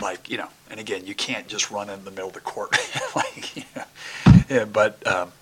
like 0.00 0.28
you 0.30 0.36
know, 0.36 0.48
and 0.70 0.80
again, 0.80 1.06
you 1.06 1.14
can't 1.14 1.46
just 1.46 1.70
run 1.70 1.90
in 1.90 2.04
the 2.04 2.10
middle 2.10 2.28
of 2.28 2.34
the 2.34 2.40
court, 2.40 2.76
like, 3.16 3.56
you 3.56 3.62
know. 3.74 3.84
yeah. 4.48 4.64
But 4.64 5.04
um, 5.06 5.32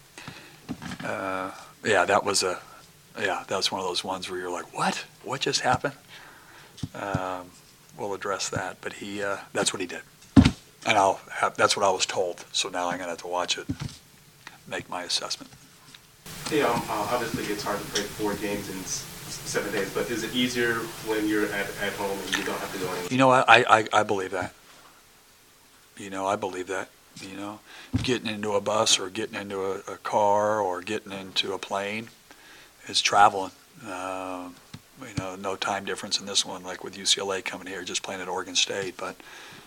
uh, 1.02 1.50
yeah, 1.85 2.04
that 2.04 2.24
was 2.24 2.42
a, 2.42 2.59
yeah, 3.20 3.44
that 3.46 3.57
was 3.57 3.70
one 3.70 3.80
of 3.80 3.87
those 3.87 4.04
ones 4.04 4.30
where 4.30 4.40
you're 4.40 4.50
like, 4.50 4.76
what? 4.76 5.04
What 5.25 5.41
just 5.41 5.61
happened? 5.61 5.95
Um, 6.95 7.51
we'll 7.99 8.15
address 8.15 8.49
that, 8.51 8.77
but 8.81 8.95
he, 8.95 9.23
uh, 9.23 9.39
that's 9.53 9.73
what 9.73 9.81
he 9.81 9.87
did. 9.87 10.03
And 10.87 10.99
I'll 10.99 11.21
have, 11.31 11.57
that's 11.57 11.77
what 11.77 11.87
I 11.87 11.91
was 11.91 12.05
told, 12.05 12.45
so 12.53 12.69
now 12.69 12.91
I'm 12.91 12.99
gonna 12.99 13.11
have 13.11 13.23
to 13.23 13.27
watch 13.27 13.57
it, 13.57 13.67
make 14.69 14.89
my 14.91 15.03
assessment. 15.05 15.51
Yeah, 16.51 16.67
um, 16.67 16.83
uh, 16.89 17.09
obviously 17.11 17.45
it's 17.45 17.63
hard 17.63 17.79
to 17.81 17.85
play 17.87 18.03
four 18.03 18.35
games 18.35 18.69
in 18.69 18.85
seven 18.85 19.73
days, 19.73 19.91
but 19.95 20.11
is 20.11 20.25
it 20.25 20.35
easier 20.35 20.75
when 21.07 21.27
you're 21.27 21.47
at, 21.47 21.71
at 21.81 21.93
home 21.95 22.19
and 22.27 22.37
you 22.37 22.45
don't 22.45 22.59
have 22.59 22.73
to 22.73 22.79
go 22.79 22.87
anywhere? 22.87 23.09
You 23.11 23.17
know, 23.17 23.31
I, 23.31 23.45
I, 23.49 23.89
I 23.93 24.03
believe 24.03 24.33
that. 24.33 24.53
You 25.97 26.11
know, 26.11 26.27
I 26.27 26.37
believe 26.37 26.67
that. 26.67 26.91
You 27.23 27.37
know, 27.37 27.61
getting 28.03 28.29
into 28.29 28.53
a 28.55 28.61
bus 28.61 28.99
or 28.99 29.09
getting 29.09 29.41
into 29.41 29.63
a, 29.63 29.93
a 29.93 29.97
car 29.99 30.61
or 30.61 30.83
getting 30.83 31.13
into 31.13 31.53
a 31.53 31.59
plane 31.59 32.09
is 32.89 33.01
traveling. 33.01 33.53
Um, 33.87 34.57
you 35.09 35.14
know, 35.19 35.37
no 35.37 35.57
time 35.57 35.85
difference 35.85 36.21
in 36.21 36.27
this 36.27 36.45
one, 36.45 36.62
like 36.62 36.85
with 36.85 36.97
UCLA 36.97 37.45
coming 37.45 37.67
here, 37.67 37.83
just 37.85 38.03
playing 38.03 38.21
at 38.21 38.29
Oregon 38.29 38.55
State, 38.55 38.97
but 38.97 39.17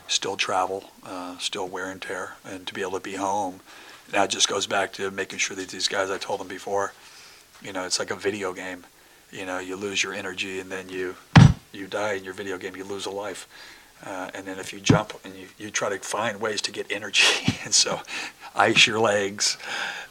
still 0.07 0.37
travel, 0.37 0.91
uh, 1.05 1.37
still 1.37 1.67
wear 1.67 1.91
and 1.91 2.01
tear, 2.01 2.35
and 2.45 2.65
to 2.67 2.73
be 2.73 2.81
able 2.81 2.93
to 2.93 2.99
be 2.99 3.15
home. 3.15 3.59
That 4.09 4.29
just 4.29 4.47
goes 4.47 4.67
back 4.67 4.93
to 4.93 5.11
making 5.11 5.39
sure 5.39 5.55
that 5.57 5.69
these 5.69 5.87
guys, 5.87 6.09
I 6.09 6.17
told 6.17 6.39
them 6.39 6.47
before, 6.47 6.93
you 7.61 7.73
know, 7.73 7.85
it's 7.85 7.99
like 7.99 8.11
a 8.11 8.15
video 8.15 8.53
game. 8.53 8.85
You 9.31 9.45
know, 9.45 9.59
you 9.59 9.75
lose 9.75 10.01
your 10.01 10.13
energy 10.13 10.59
and 10.59 10.71
then 10.71 10.87
you 10.89 11.15
you 11.73 11.87
die 11.87 12.13
in 12.13 12.23
your 12.23 12.33
video 12.33 12.57
game, 12.57 12.75
you 12.75 12.85
lose 12.85 13.05
a 13.05 13.11
life. 13.11 13.47
Uh, 14.05 14.29
and 14.33 14.45
then 14.45 14.59
if 14.59 14.71
you 14.71 14.79
jump 14.79 15.13
and 15.23 15.35
you, 15.35 15.47
you 15.57 15.71
try 15.71 15.89
to 15.89 15.97
find 15.99 16.39
ways 16.39 16.61
to 16.61 16.71
get 16.71 16.91
energy, 16.91 17.57
and 17.63 17.73
so 17.73 17.99
ice 18.55 18.87
your 18.87 18.99
legs, 18.99 19.57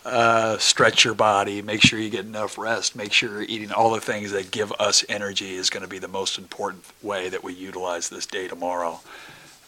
uh, 0.04 0.58
stretch 0.58 1.04
your 1.04 1.14
body, 1.14 1.62
make 1.62 1.82
sure 1.82 1.98
you 1.98 2.10
get 2.10 2.24
enough 2.24 2.58
rest, 2.58 2.96
make 2.96 3.12
sure 3.12 3.30
you're 3.30 3.42
eating 3.42 3.72
all 3.72 3.90
the 3.90 4.00
things 4.00 4.32
that 4.32 4.50
give 4.50 4.72
us 4.78 5.04
energy 5.08 5.54
is 5.54 5.70
going 5.70 5.82
to 5.82 5.88
be 5.88 5.98
the 5.98 6.08
most 6.08 6.38
important 6.38 6.84
way 7.02 7.28
that 7.28 7.42
we 7.42 7.52
utilize 7.54 8.08
this 8.08 8.26
day 8.26 8.48
tomorrow. 8.48 9.00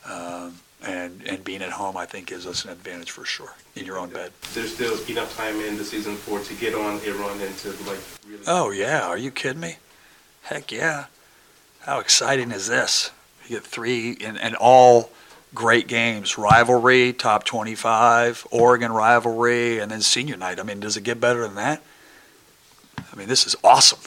Um, 0.09 0.55
and, 0.87 1.23
and 1.27 1.43
being 1.43 1.63
at 1.63 1.73
home, 1.73 1.97
I 1.97 2.07
think, 2.07 2.29
gives 2.29 2.47
us 2.47 2.65
an 2.65 2.71
advantage 2.71 3.11
for 3.11 3.25
sure 3.25 3.55
in 3.75 3.85
your 3.85 3.99
own 3.99 4.11
bed. 4.11 4.33
There's 4.55 4.73
still 4.73 4.97
enough 5.09 5.37
time 5.37 5.61
in 5.61 5.77
the 5.77 5.85
season 5.85 6.15
for 6.15 6.41
to 6.41 6.55
get 6.55 6.75
on 6.75 7.01
a 7.05 7.11
run 7.13 7.41
and 7.41 7.57
to 7.59 7.69
like 7.85 7.99
really. 8.27 8.43
Oh, 8.47 8.71
yeah. 8.71 9.07
Are 9.07 9.19
you 9.19 9.33
kidding 9.33 9.61
me? 9.61 9.77
Heck 10.43 10.71
yeah. 10.71 11.07
How 11.81 11.99
exciting 11.99 12.53
is 12.53 12.69
this? 12.69 13.11
You 13.49 13.57
get 13.57 13.65
three 13.65 14.19
and, 14.23 14.39
and 14.39 14.55
all 14.57 15.11
great 15.55 15.89
games 15.89 16.37
rivalry, 16.37 17.15
top 17.15 17.45
25, 17.45 18.47
Oregon 18.51 18.93
rivalry, 18.93 19.79
and 19.79 19.91
then 19.91 20.03
senior 20.03 20.37
night. 20.37 20.61
I 20.61 20.65
mean, 20.65 20.81
does 20.81 20.99
it 20.99 21.03
get 21.03 21.19
better 21.19 21.41
than 21.41 21.55
that? 21.55 21.83
I 23.11 23.17
mean, 23.17 23.29
this 23.29 23.47
is 23.47 23.57
awesome. 23.65 24.01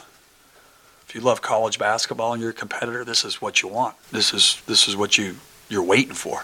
If 1.07 1.15
you 1.15 1.21
love 1.21 1.41
college 1.41 1.79
basketball 1.79 2.33
and 2.33 2.41
you're 2.41 2.51
a 2.51 2.53
competitor, 2.53 3.03
this 3.03 3.25
is 3.25 3.41
what 3.41 3.63
you 3.63 3.67
want. 3.67 3.95
This 4.11 4.33
is 4.33 4.61
this 4.67 4.87
is 4.87 4.95
what 4.95 5.17
you 5.17 5.37
you're 5.69 5.83
waiting 5.83 6.13
for. 6.13 6.43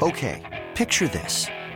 Okay, 0.00 0.70
picture 0.74 1.08
this. 1.08 1.48